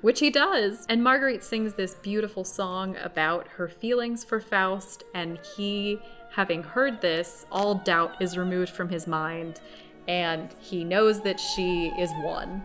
[0.00, 0.86] Which he does.
[0.88, 7.00] And Marguerite sings this beautiful song about her feelings for Faust and he having heard
[7.00, 9.60] this, all doubt is removed from his mind
[10.06, 12.64] and he knows that she is one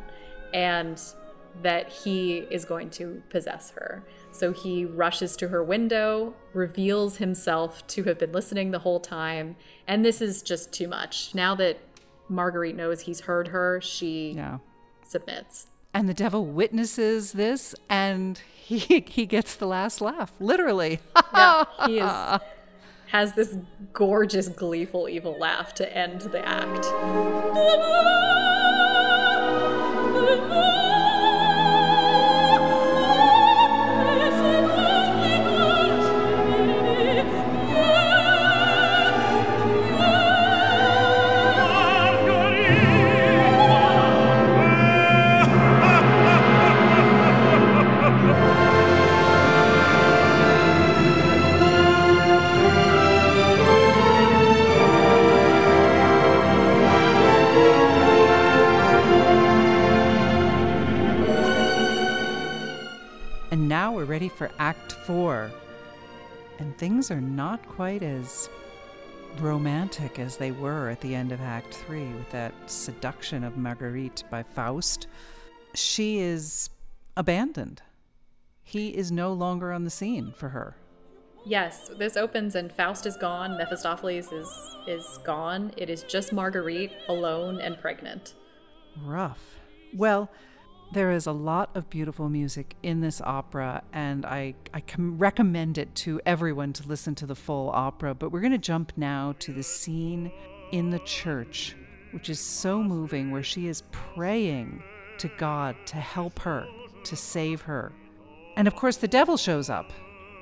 [0.53, 1.01] and
[1.61, 4.03] that he is going to possess her.
[4.33, 9.55] So he rushes to her window, reveals himself to have been listening the whole time,
[9.87, 11.33] and this is just too much.
[11.35, 11.77] Now that
[12.29, 14.57] Marguerite knows he's heard her, she Yeah.
[15.05, 15.67] submits.
[15.93, 18.77] And the devil witnesses this and he
[19.07, 20.99] he gets the last laugh, literally.
[21.33, 22.11] Yeah, he is
[23.07, 23.55] has this
[23.93, 26.87] gorgeous, gleeful, evil laugh to end the act.
[64.03, 65.49] we're ready for Act Four.
[66.59, 68.49] And things are not quite as
[69.39, 74.25] romantic as they were at the end of Act Three with that seduction of Marguerite
[74.29, 75.07] by Faust.
[75.73, 76.69] She is
[77.15, 77.81] abandoned.
[78.61, 80.75] He is no longer on the scene for her.
[81.45, 85.71] Yes, this opens and Faust is gone, Mephistopheles is is gone.
[85.77, 88.33] It is just Marguerite alone and pregnant.
[89.01, 89.59] Rough.
[89.93, 90.29] Well,
[90.93, 95.77] there is a lot of beautiful music in this opera, and I, I com- recommend
[95.77, 98.13] it to everyone to listen to the full opera.
[98.13, 100.31] But we're going to jump now to the scene
[100.71, 101.75] in the church,
[102.11, 104.83] which is so moving, where she is praying
[105.17, 106.67] to God to help her,
[107.05, 107.91] to save her.
[108.55, 109.91] And of course, the devil shows up.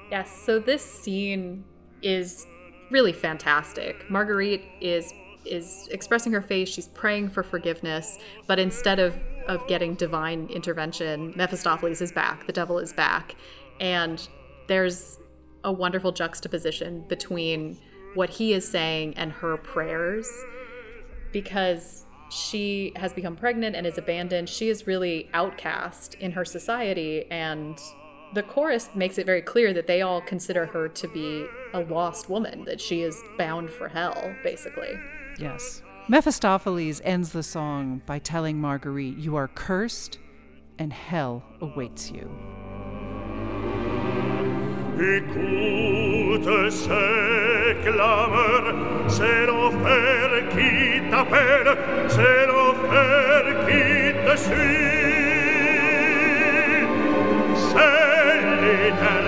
[0.10, 1.64] Yes, so this scene
[2.02, 2.46] is
[2.90, 4.10] really fantastic.
[4.10, 5.14] Marguerite is
[5.44, 11.34] is expressing her faith, she's praying for forgiveness, but instead of of getting divine intervention,
[11.36, 13.36] Mephistopheles is back, the devil is back.
[13.80, 14.28] And
[14.68, 15.20] there's
[15.64, 17.78] a wonderful juxtaposition between
[18.14, 20.28] what he is saying and her prayers
[21.32, 24.50] because she has become pregnant and is abandoned.
[24.50, 27.80] She is really outcast in her society and
[28.34, 32.30] the chorus makes it very clear that they all consider her to be a lost
[32.30, 34.94] woman, that she is bound for hell, basically.
[35.38, 35.82] Yes.
[36.12, 40.20] Mephistopheles ends the song by telling Marguerite, You are cursed,
[40.78, 42.30] and hell awaits you.
[45.00, 46.44] Écoute
[49.08, 51.78] c'est l'enfer qui t'appelle,
[52.10, 54.92] c'est l'enfer qui te suit.
[57.56, 59.21] C'est l'éternel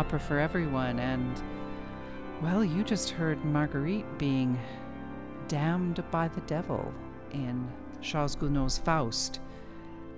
[0.00, 1.42] Opera for Everyone, and
[2.40, 4.58] well, you just heard Marguerite being
[5.46, 6.90] damned by the devil
[7.32, 7.70] in
[8.00, 9.40] Charles Gounod's Faust.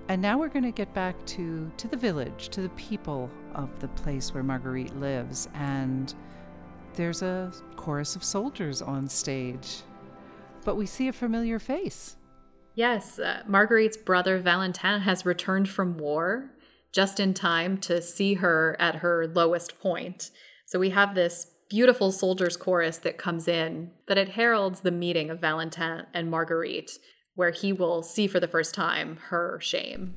[0.07, 3.77] And now we're going to get back to, to the village, to the people of
[3.81, 5.49] the place where Marguerite lives.
[5.53, 6.13] And
[6.93, 9.81] there's a chorus of soldiers on stage.
[10.63, 12.15] But we see a familiar face.
[12.73, 16.52] Yes, uh, Marguerite's brother Valentin has returned from war
[16.93, 20.31] just in time to see her at her lowest point.
[20.65, 25.29] So we have this beautiful soldiers chorus that comes in, but it heralds the meeting
[25.29, 26.99] of Valentin and Marguerite,
[27.35, 30.13] where he will see for the first time her shame.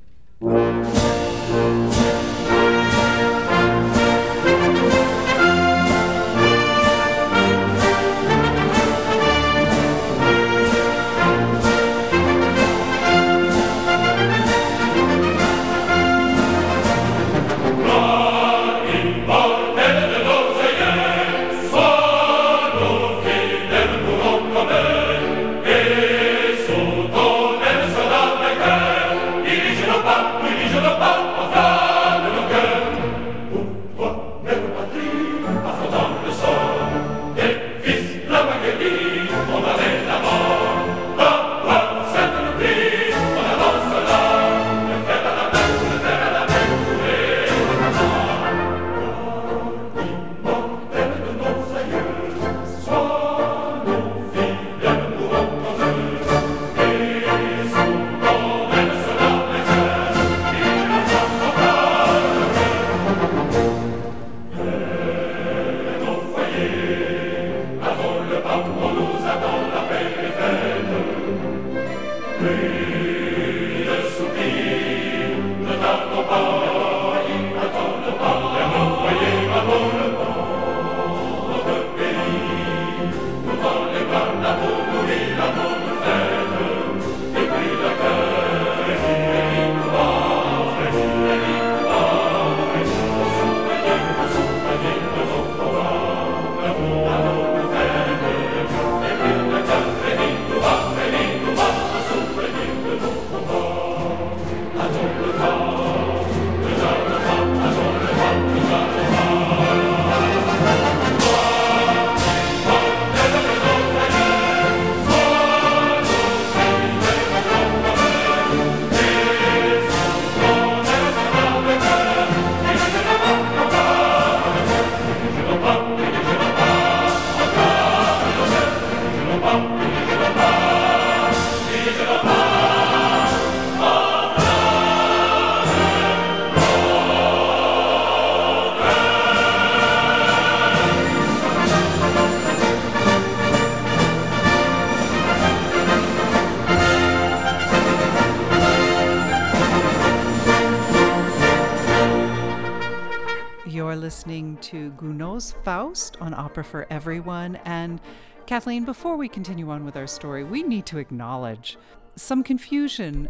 [156.63, 157.57] For Everyone.
[157.65, 158.01] And
[158.47, 161.77] Kathleen, before we continue on with our story, we need to acknowledge
[162.15, 163.29] some confusion.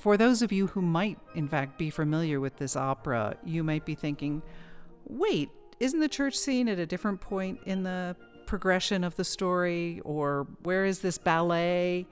[0.00, 3.84] For those of you who might, in fact, be familiar with this opera, you might
[3.84, 4.42] be thinking,
[5.08, 5.48] wait,
[5.80, 8.16] isn't the church scene at a different point in the
[8.46, 10.00] progression of the story?
[10.04, 12.06] Or where is this ballet?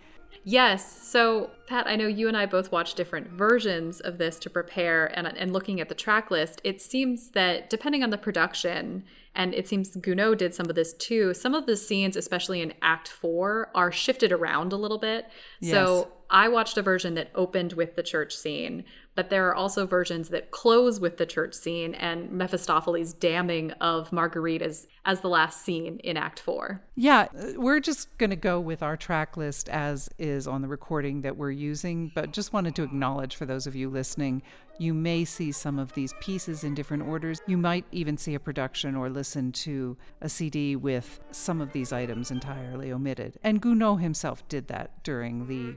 [0.44, 1.06] Yes.
[1.06, 5.06] So, Pat, I know you and I both watched different versions of this to prepare,
[5.16, 9.05] and, and looking at the track list, it seems that depending on the production,
[9.35, 12.74] and it seems Gounod did some of this too, some of the scenes, especially in
[12.82, 15.27] Act Four, are shifted around a little bit.
[15.61, 15.73] Yes.
[15.73, 19.86] So, I watched a version that opened with the church scene, but there are also
[19.86, 25.28] versions that close with the church scene and Mephistopheles' damning of Marguerite as, as the
[25.28, 26.82] last scene in Act Four.
[26.94, 30.68] Yeah, uh, we're just going to go with our track list as is on the
[30.68, 34.42] recording that we're using, but just wanted to acknowledge for those of you listening,
[34.78, 37.40] you may see some of these pieces in different orders.
[37.46, 41.92] You might even see a production or listen to a CD with some of these
[41.92, 43.38] items entirely omitted.
[43.42, 45.76] And Gounod himself did that during the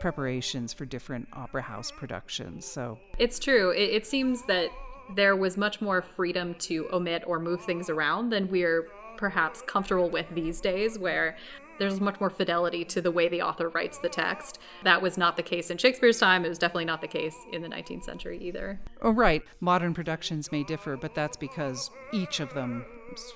[0.00, 2.64] preparations for different opera house productions.
[2.64, 3.70] So It's true.
[3.70, 4.70] It, it seems that
[5.14, 10.10] there was much more freedom to omit or move things around than we're perhaps comfortable
[10.10, 11.36] with these days, where
[11.78, 14.58] there's much more fidelity to the way the author writes the text.
[14.84, 16.44] That was not the case in Shakespeare's time.
[16.44, 18.80] It was definitely not the case in the 19th century either.
[19.02, 19.42] Oh, right.
[19.60, 22.84] Modern productions may differ, but that's because each of them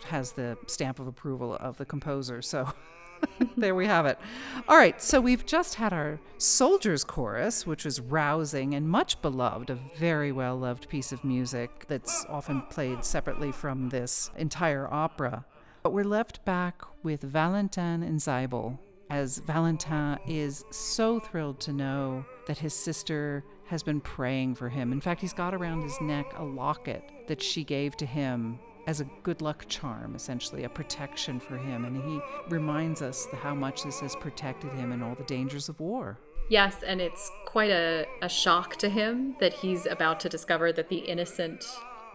[0.05, 2.43] has the stamp of approval of the composer.
[2.43, 2.69] So
[3.57, 4.19] there we have it.
[4.69, 9.71] All right, so we've just had our Soldiers Chorus, which was rousing and much beloved,
[9.71, 15.45] a very well loved piece of music that's often played separately from this entire opera.
[15.83, 18.79] But we're left back with Valentin and Siebel,
[19.11, 24.93] as Valentin is so thrilled to know that his sister has been praying for him.
[24.93, 28.59] In fact, he's got around his neck a locket that she gave to him
[28.89, 31.85] as a good luck charm, essentially, a protection for him.
[31.85, 35.79] And he reminds us how much this has protected him in all the dangers of
[35.79, 36.19] war.
[36.49, 40.89] Yes, and it's quite a, a shock to him that he's about to discover that
[40.89, 41.67] the innocent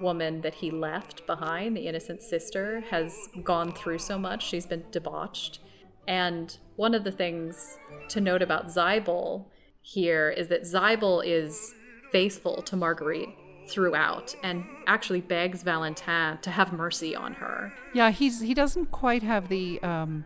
[0.02, 4.44] woman that he left behind, the innocent sister, has gone through so much.
[4.44, 5.60] She's been debauched.
[6.08, 7.78] And one of the things
[8.10, 9.48] to note about Siebel
[9.84, 11.76] here is that Siebel is
[12.12, 13.36] faithful to Marguerite
[13.68, 17.74] throughout and actually begs Valentin to have mercy on her.
[17.94, 20.26] Yeah, he's he doesn't quite have the um,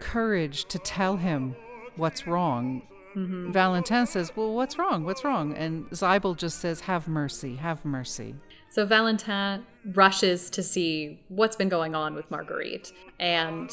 [0.00, 1.56] courage to tell him
[1.96, 2.82] what's wrong.
[3.16, 5.04] Valentin says, "Well, what's wrong?
[5.04, 8.34] What's wrong?" And Siebel just says, "Have mercy, have mercy."
[8.70, 12.92] So Valentin rushes to see what's been going on with Marguerite.
[13.20, 13.70] And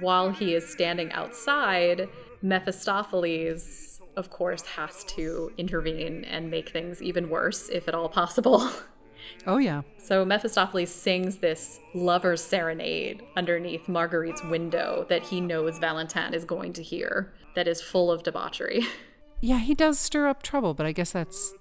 [0.00, 2.08] while he is standing outside,
[2.42, 8.70] Mephistopheles, of course, has to intervene and make things even worse, if at all possible.
[9.46, 16.34] Oh yeah, So Mephistopheles sings this lover's serenade underneath Marguerite's window that he knows Valentin
[16.34, 18.84] is going to hear, that is full of debauchery.
[19.40, 21.54] yeah, he does stir up trouble, but I guess that's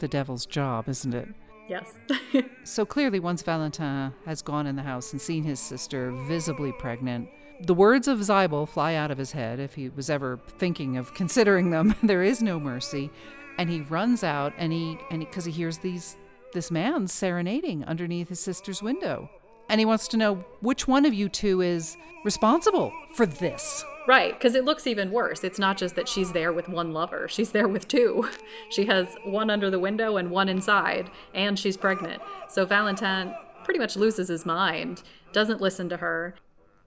[0.00, 1.28] the devil's job, isn't it?
[1.68, 1.94] yes.
[2.64, 7.28] So clearly, once Valentin has gone in the house and seen his sister visibly pregnant,
[7.60, 11.14] the words of Siebel fly out of his head if he was ever thinking of
[11.14, 11.94] considering them.
[12.02, 13.10] there is no mercy,
[13.58, 16.16] and he runs out and he and because he, hears these
[16.52, 19.28] this man serenading underneath his sister's window,
[19.68, 23.84] and he wants to know which one of you two is responsible for this.
[24.06, 25.44] right, because it looks even worse.
[25.44, 28.28] It's not just that she's there with one lover, she's there with two.
[28.70, 32.22] She has one under the window and one inside, and she's pregnant.
[32.48, 35.02] So Valentin pretty much loses his mind,
[35.32, 36.34] doesn't listen to her.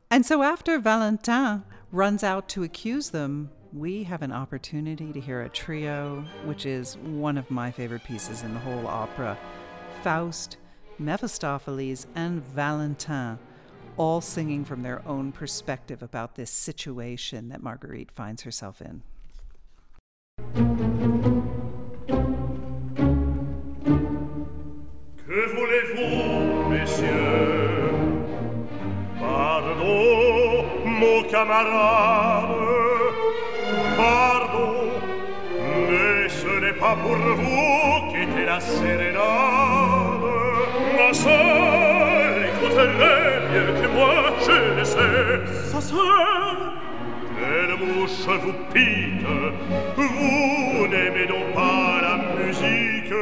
[0.09, 5.41] And so after Valentin runs out to accuse them, we have an opportunity to hear
[5.41, 9.37] a trio, which is one of my favorite pieces in the whole opera
[10.03, 10.57] Faust,
[10.97, 13.37] Mephistopheles, and Valentin,
[13.97, 19.01] all singing from their own perspective about this situation that Marguerite finds herself in.
[30.99, 32.49] Mon camarade,
[33.97, 34.89] pardon,
[35.89, 39.21] mais ce n'est pas pour vous quitter la sérénade.
[40.97, 44.15] Ma sœur écouterait mieux que moi,
[44.45, 45.71] je le sais.
[45.71, 46.37] Sa sœur
[47.39, 49.25] quelle mouche vous pique
[49.95, 53.13] Vous n'aimez donc pas la musique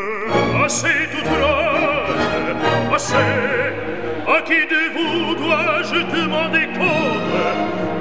[0.64, 2.56] Assez tout rage,
[2.94, 7.34] À qui de vous dois-je demander compte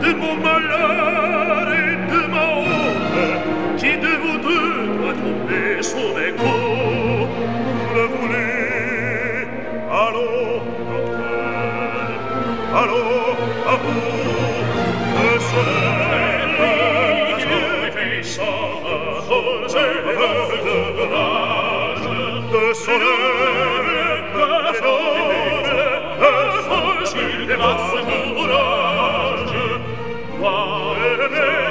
[0.03, 3.79] De mon malheur et de ma honte?
[3.79, 7.29] Qui de vous deux doit tomber sous mes coups
[7.95, 9.49] Le voulez?
[9.91, 12.09] Allons, docteur.
[12.75, 13.37] Allons,
[13.67, 14.15] à vous.
[15.23, 17.47] Le soleil rage
[22.53, 23.84] De soleil
[27.65, 27.95] glace
[28.37, 29.65] horloge,
[30.39, 31.64] toi et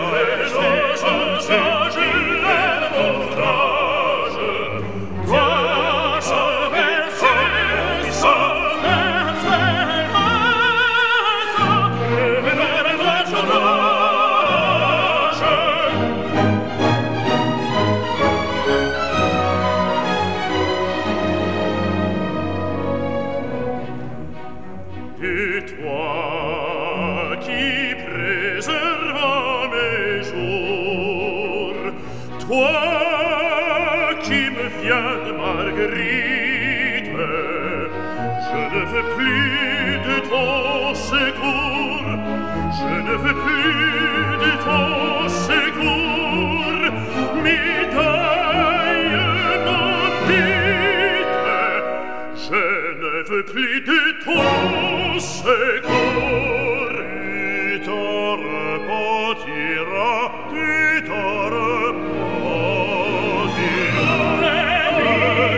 [53.34, 56.94] peuple de ton secours
[57.26, 60.12] et t'en repentira,
[60.52, 62.04] tu t'en repentiras.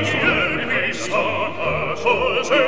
[0.04, 2.64] Dieu puissant a changé.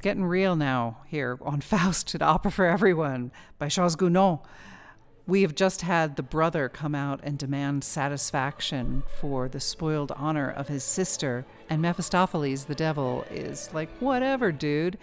[0.00, 4.40] It's getting real now here on Faust at Opera for Everyone by Charles Gounod.
[5.26, 10.50] We have just had the brother come out and demand satisfaction for the spoiled honor
[10.50, 14.96] of his sister, and Mephistopheles, the devil, is like, whatever, dude.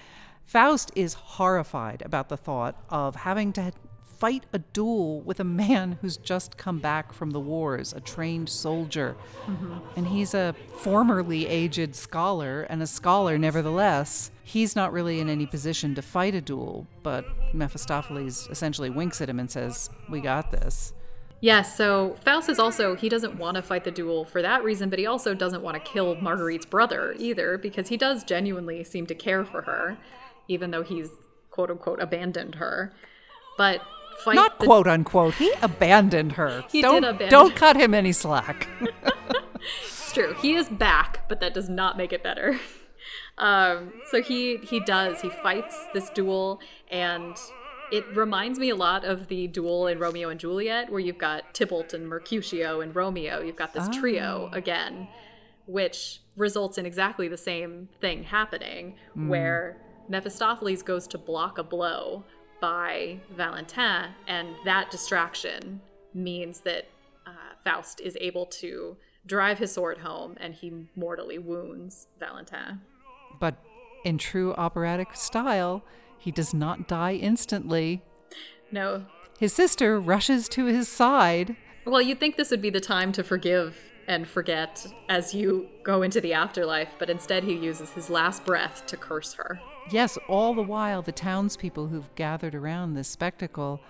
[0.46, 6.00] Faust is horrified about the thought of having to fight a duel with a man
[6.02, 9.16] who's just come back from the wars, a trained soldier.
[9.46, 9.76] Mm-hmm.
[9.96, 14.32] And he's a formerly aged scholar, and a scholar nevertheless.
[14.48, 19.28] He's not really in any position to fight a duel, but Mephistopheles essentially winks at
[19.28, 20.94] him and says, We got this.
[21.42, 24.90] Yes, so Faust is also, he doesn't want to fight the duel for that reason,
[24.90, 29.06] but he also doesn't want to kill Marguerite's brother either, because he does genuinely seem
[29.08, 29.98] to care for her,
[30.48, 31.10] even though he's
[31.52, 32.94] quote unquote abandoned her.
[33.58, 33.82] But
[34.24, 36.64] fight Not the quote unquote, he abandoned her.
[36.72, 38.70] He don't, did abandon Don't cut him any slack.
[39.60, 40.36] It's true.
[40.42, 42.58] He is back, but that does not make it better.
[43.38, 45.22] Um, so he he does.
[45.22, 46.60] He fights this duel,
[46.90, 47.36] and
[47.92, 51.54] it reminds me a lot of the duel in Romeo and Juliet, where you've got
[51.54, 53.42] Tybalt and Mercutio and Romeo.
[53.42, 55.08] You've got this trio again,
[55.68, 59.78] which results in exactly the same thing happening, where
[60.10, 62.24] Mephistopheles goes to block a blow
[62.60, 65.82] by Valentin, and that distraction
[66.14, 66.88] means that
[67.26, 72.82] uh, Faust is able to drive his sword home, and he mortally wounds Valentin.
[73.40, 73.56] But
[74.04, 75.84] in true operatic style,
[76.18, 78.02] he does not die instantly.
[78.72, 79.06] No.
[79.40, 81.56] His sister rushes to his side.
[81.86, 86.02] Well, you'd think this would be the time to forgive and forget as you go
[86.02, 89.60] into the afterlife, but instead he uses his last breath to curse her.
[89.92, 93.82] Yes, all the while, the townspeople who've gathered around this spectacle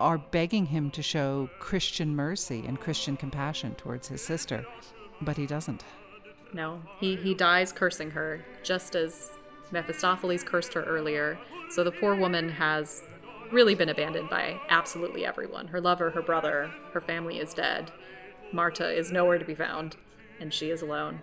[0.00, 4.66] are begging him to show Christian mercy and Christian compassion towards his sister.
[5.20, 5.84] But he doesn't.
[6.54, 9.32] No, he, he dies cursing her, just as
[9.72, 11.36] Mephistopheles cursed her earlier.
[11.68, 13.02] So the poor woman has
[13.50, 15.66] really been abandoned by absolutely everyone.
[15.66, 17.90] Her lover, her brother, her family is dead.
[18.52, 19.96] Marta is nowhere to be found,
[20.38, 21.22] and she is alone.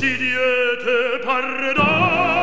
[0.00, 2.39] ci diete pardon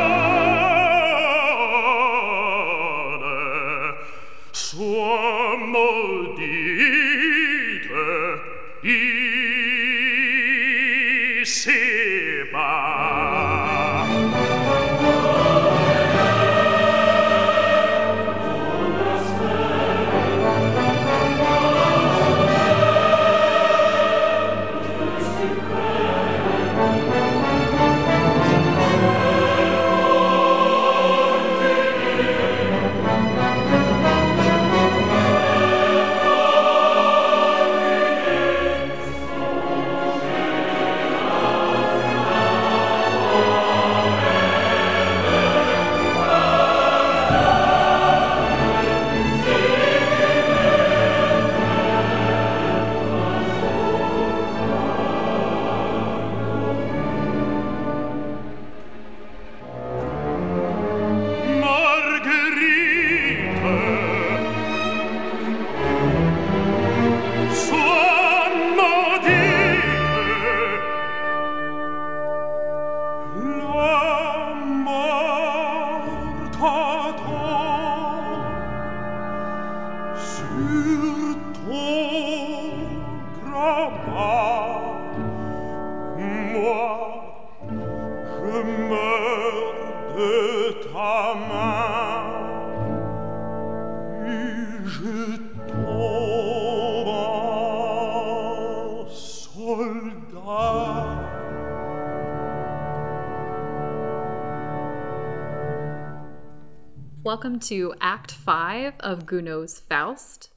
[107.38, 110.50] Welcome to Act 5 of Gounod's Faust.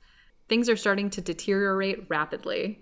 [0.50, 2.80] Things are starting to deteriorate rapidly.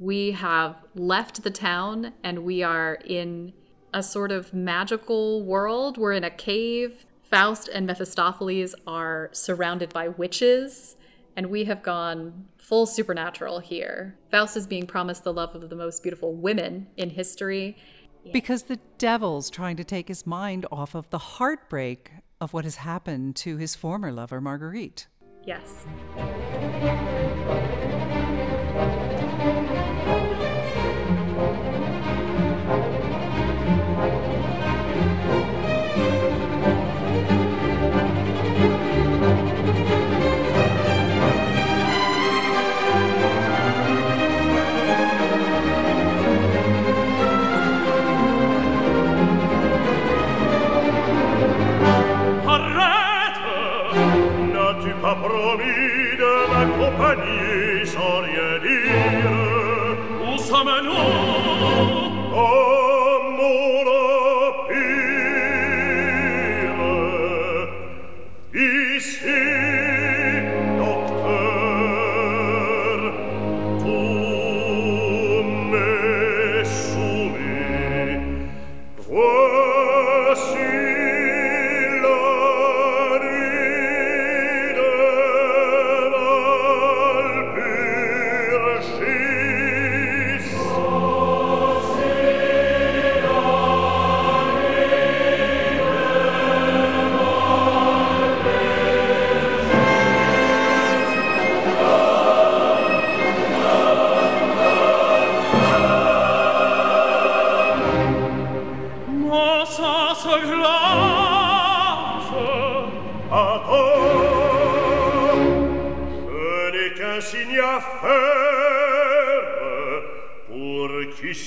[0.00, 3.52] We have left the town and we are in
[3.94, 5.96] a sort of magical world.
[5.96, 7.06] We're in a cave.
[7.22, 10.96] Faust and Mephistopheles are surrounded by witches,
[11.36, 14.18] And we have gone full supernatural here.
[14.32, 17.76] Faust is being promised the love of the most beautiful women in history.
[18.32, 22.10] Because the devil's trying to take his mind off of the heartbreak
[22.40, 25.06] of what has happened to his former lover, Marguerite.
[25.44, 25.86] Yes.
[57.06, 59.96] Regni, sarie dire,
[60.34, 61.25] usa menor,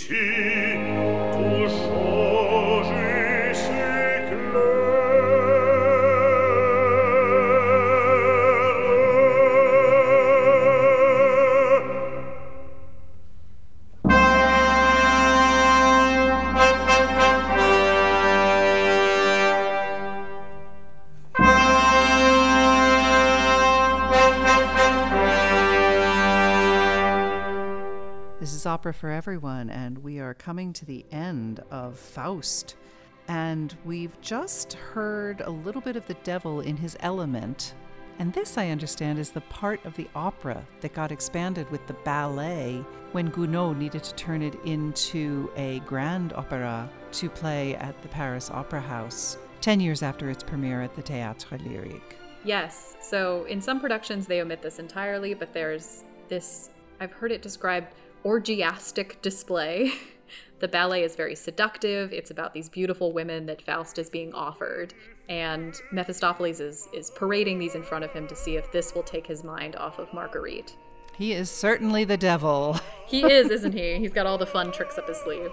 [0.09, 0.38] Cheers.
[28.89, 32.75] Opera for Everyone, and we are coming to the end of Faust.
[33.27, 37.75] And we've just heard a little bit of the devil in his element.
[38.17, 41.93] And this, I understand, is the part of the opera that got expanded with the
[42.03, 48.07] ballet when Gounod needed to turn it into a grand opera to play at the
[48.07, 52.15] Paris Opera House 10 years after its premiere at the Théâtre Lyrique.
[52.43, 52.97] Yes.
[53.03, 57.93] So in some productions, they omit this entirely, but there's this, I've heard it described,
[58.23, 59.91] orgiastic display.
[60.59, 62.13] the ballet is very seductive.
[62.13, 64.93] It's about these beautiful women that Faust is being offered.
[65.27, 69.03] And Mephistopheles is, is parading these in front of him to see if this will
[69.03, 70.75] take his mind off of Marguerite.
[71.17, 72.79] He is certainly the devil.
[73.09, 73.97] He is, isn't he?
[73.97, 75.49] He's got all the fun tricks up his sleeve.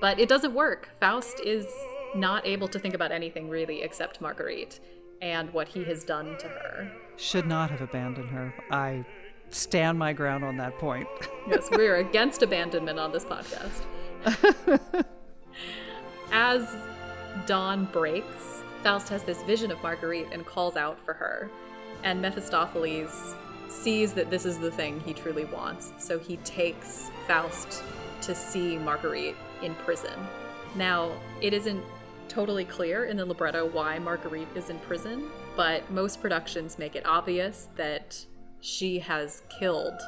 [0.00, 0.90] But it doesn't work.
[1.00, 1.66] Faust is
[2.14, 4.78] not able to think about anything really except Marguerite
[5.20, 6.92] and what he has done to her.
[7.16, 8.54] Should not have abandoned her.
[8.70, 9.04] I
[9.50, 11.08] stand my ground on that point.
[11.48, 13.86] Yes, we're against abandonment on this podcast.
[16.30, 16.76] As
[17.46, 21.50] dawn breaks, Faust has this vision of Marguerite and calls out for her.
[22.04, 23.34] And Mephistopheles
[23.68, 27.82] sees that this is the thing he truly wants, so he takes Faust
[28.22, 30.14] to see Marguerite in prison.
[30.74, 31.82] Now, it isn't
[32.28, 37.06] totally clear in the libretto why Marguerite is in prison, but most productions make it
[37.06, 38.24] obvious that
[38.60, 40.00] she has killed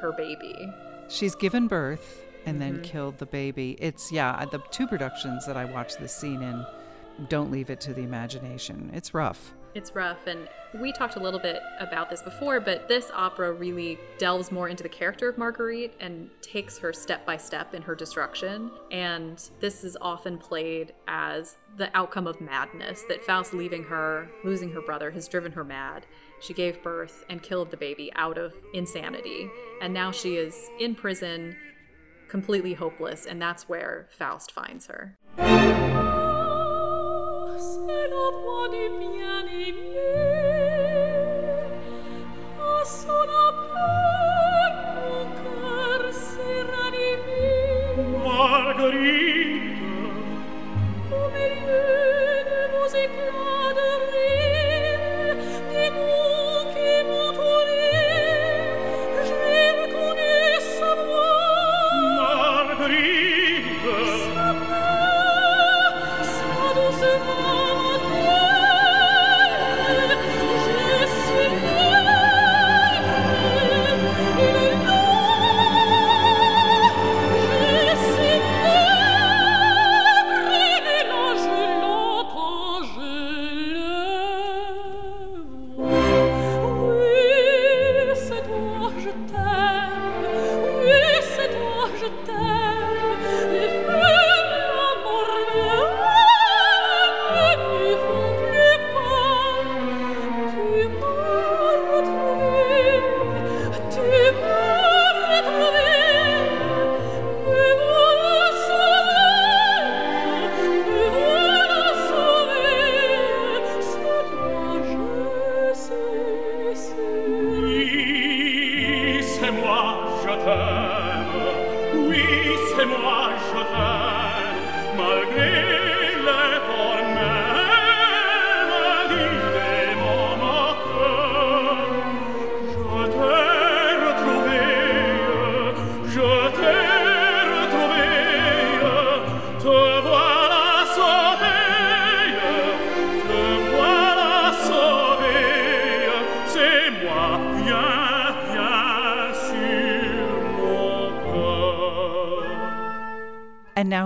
[0.00, 0.72] her baby.
[1.08, 2.82] She's given birth and then mm-hmm.
[2.82, 3.76] killed the baby.
[3.80, 6.64] It's, yeah, the two productions that I watched this scene in
[7.28, 8.90] don't leave it to the imagination.
[8.94, 9.54] It's rough.
[9.74, 10.48] It's rough, and
[10.80, 14.82] we talked a little bit about this before, but this opera really delves more into
[14.82, 18.70] the character of Marguerite and takes her step by step in her destruction.
[18.90, 24.72] And this is often played as the outcome of madness that Faust leaving her, losing
[24.72, 26.06] her brother, has driven her mad.
[26.40, 29.50] She gave birth and killed the baby out of insanity.
[29.82, 31.56] And now she is in prison,
[32.28, 35.16] completely hopeless, and that's where Faust finds her.
[42.88, 43.48] C'est la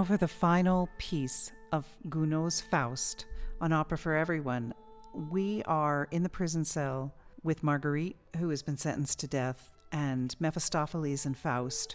[0.03, 3.27] now for the final piece of Gounod's Faust
[3.61, 4.74] on Opera for Everyone.
[5.15, 7.15] We are in the prison cell
[7.45, 11.95] with Marguerite, who has been sentenced to death, and Mephistopheles and Faust.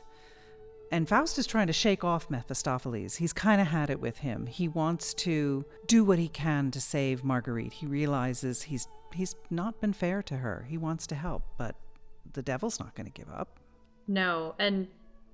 [0.90, 3.18] And Faust is trying to shake off Mephistopheles.
[3.18, 4.46] He's kind of had it with him.
[4.46, 7.74] He wants to do what he can to save Marguerite.
[7.74, 10.66] He realizes he's he's not been fair to her.
[10.70, 11.76] He wants to help, but
[12.32, 13.60] the devil's not going to give up.
[14.08, 14.88] No, and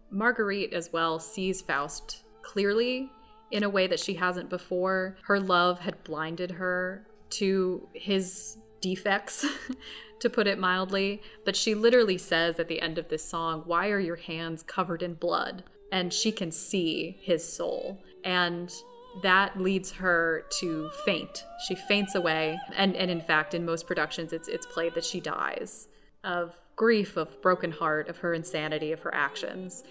[0.10, 3.10] Marguerite as well sees Faust clearly
[3.52, 5.18] in a way that she hasn't before.
[5.24, 9.45] Her love had blinded her to his defects,
[10.20, 11.22] to put it mildly.
[11.45, 15.03] But she literally says at the end of this song, Why are your hands covered
[15.03, 15.64] in blood?
[15.91, 18.02] And she can see his soul.
[18.24, 18.74] And
[19.22, 21.44] that leads her to faint.
[21.68, 22.57] She faints away.
[22.76, 25.88] And, and in fact, in most productions, it's, it's played that she dies
[26.24, 29.84] of grief, of broken heart, of her insanity, of her actions.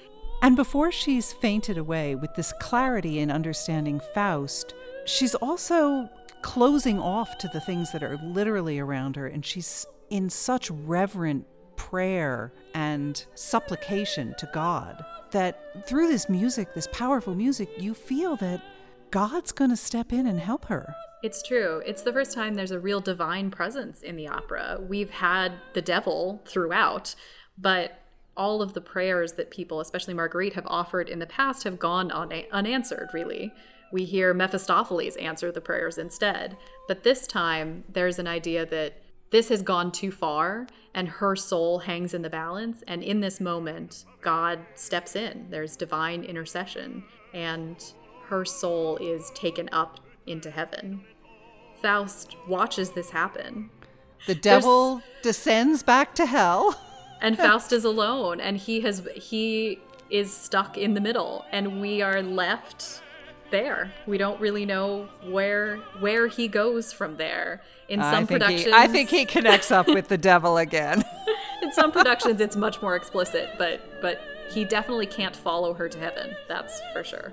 [0.43, 4.75] And before she's fainted away with this clarity in understanding Faust,
[5.05, 6.11] she's also
[6.43, 11.47] closing off to the things that are literally around her, and she's in such reverent
[11.77, 18.61] prayer and supplication to God that through this music, this powerful music, you feel that
[19.13, 20.95] God's going to step in and help her.
[21.23, 21.83] It's true.
[21.87, 24.81] It's the first time there's a real divine presence in the opera.
[24.81, 27.15] We've had the devil throughout,
[27.57, 28.02] but
[28.37, 32.11] all of the prayers that people, especially Marguerite, have offered in the past have gone
[32.11, 33.53] un- unanswered, really.
[33.93, 36.57] We hear Mephistopheles answer the prayers instead.
[36.89, 41.81] But this time, there's an idea that this has gone too far and her soul
[41.81, 42.83] hangs in the balance.
[42.87, 45.47] And in this moment, God steps in.
[45.51, 47.83] There's divine intercession, and
[48.27, 51.05] her soul is taken up into heaven.
[51.81, 53.71] Faust watches this happen.
[54.27, 55.37] The devil There's...
[55.37, 56.81] descends back to hell.
[57.23, 59.79] and Faust is alone and he has he
[60.11, 63.03] is stuck in the middle and we are left
[63.51, 63.93] there.
[64.07, 67.63] We don't really know where where he goes from there.
[67.89, 71.05] In some productions, he, I think he connects up with the devil again.
[71.63, 74.21] in some productions, it's much more explicit, but but
[74.51, 76.35] he definitely can't follow her to heaven.
[76.49, 77.33] That's for sure.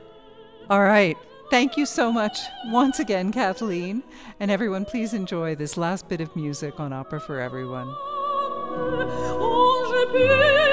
[0.70, 1.18] All right.
[1.50, 2.38] Thank you so much
[2.68, 4.04] once again, Kathleen.
[4.40, 7.92] And everyone, please enjoy this last bit of music on Opera for Everyone.
[9.40, 10.69] Он же пел.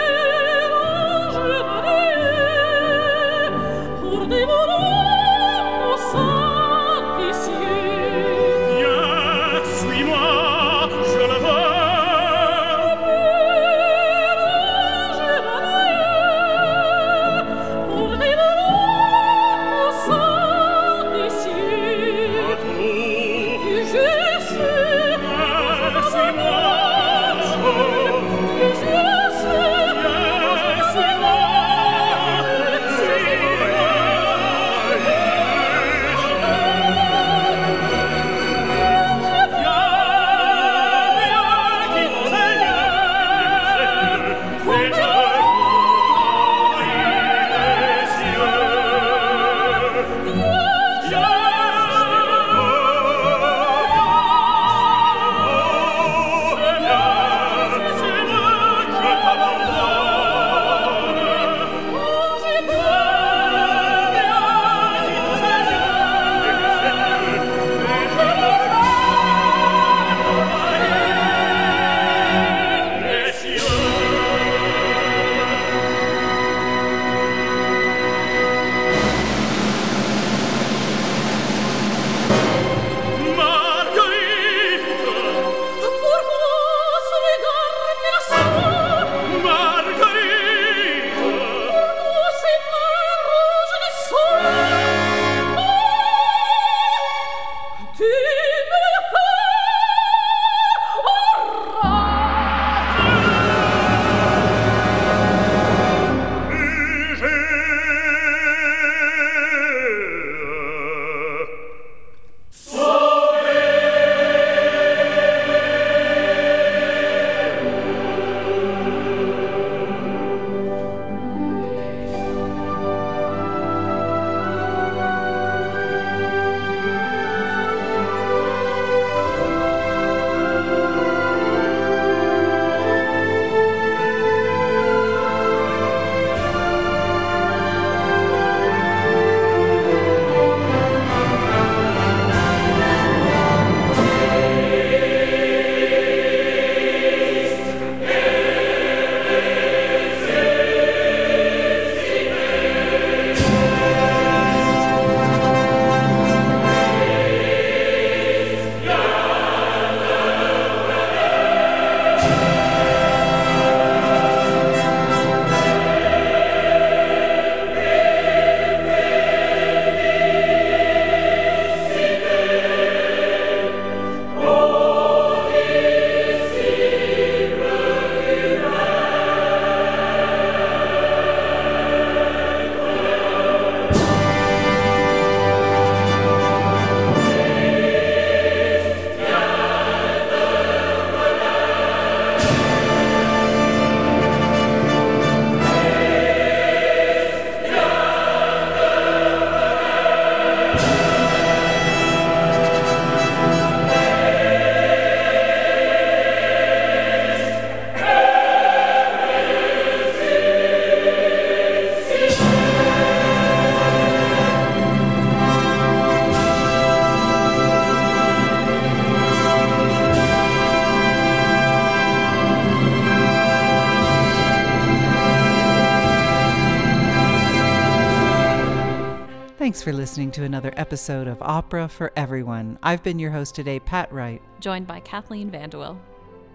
[229.86, 232.76] For listening to another episode of Opera for Everyone.
[232.82, 234.42] I've been your host today, Pat Wright.
[234.58, 235.96] Joined by Kathleen Vanderwill.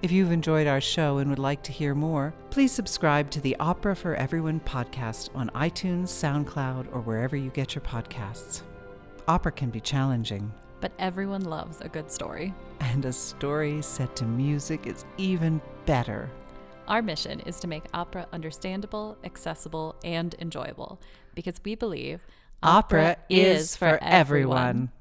[0.02, 3.56] If you've enjoyed our show and would like to hear more, please subscribe to the
[3.58, 8.64] Opera for Everyone podcast on iTunes, SoundCloud, or wherever you get your podcasts.
[9.30, 10.52] Opera can be challenging,
[10.82, 12.54] But everyone loves a good story.
[12.82, 16.30] and a story set to music is even better.
[16.90, 21.00] Our mission is to make opera understandable, accessible, and enjoyable
[21.34, 22.28] because we believe
[22.64, 24.92] Opera is for everyone.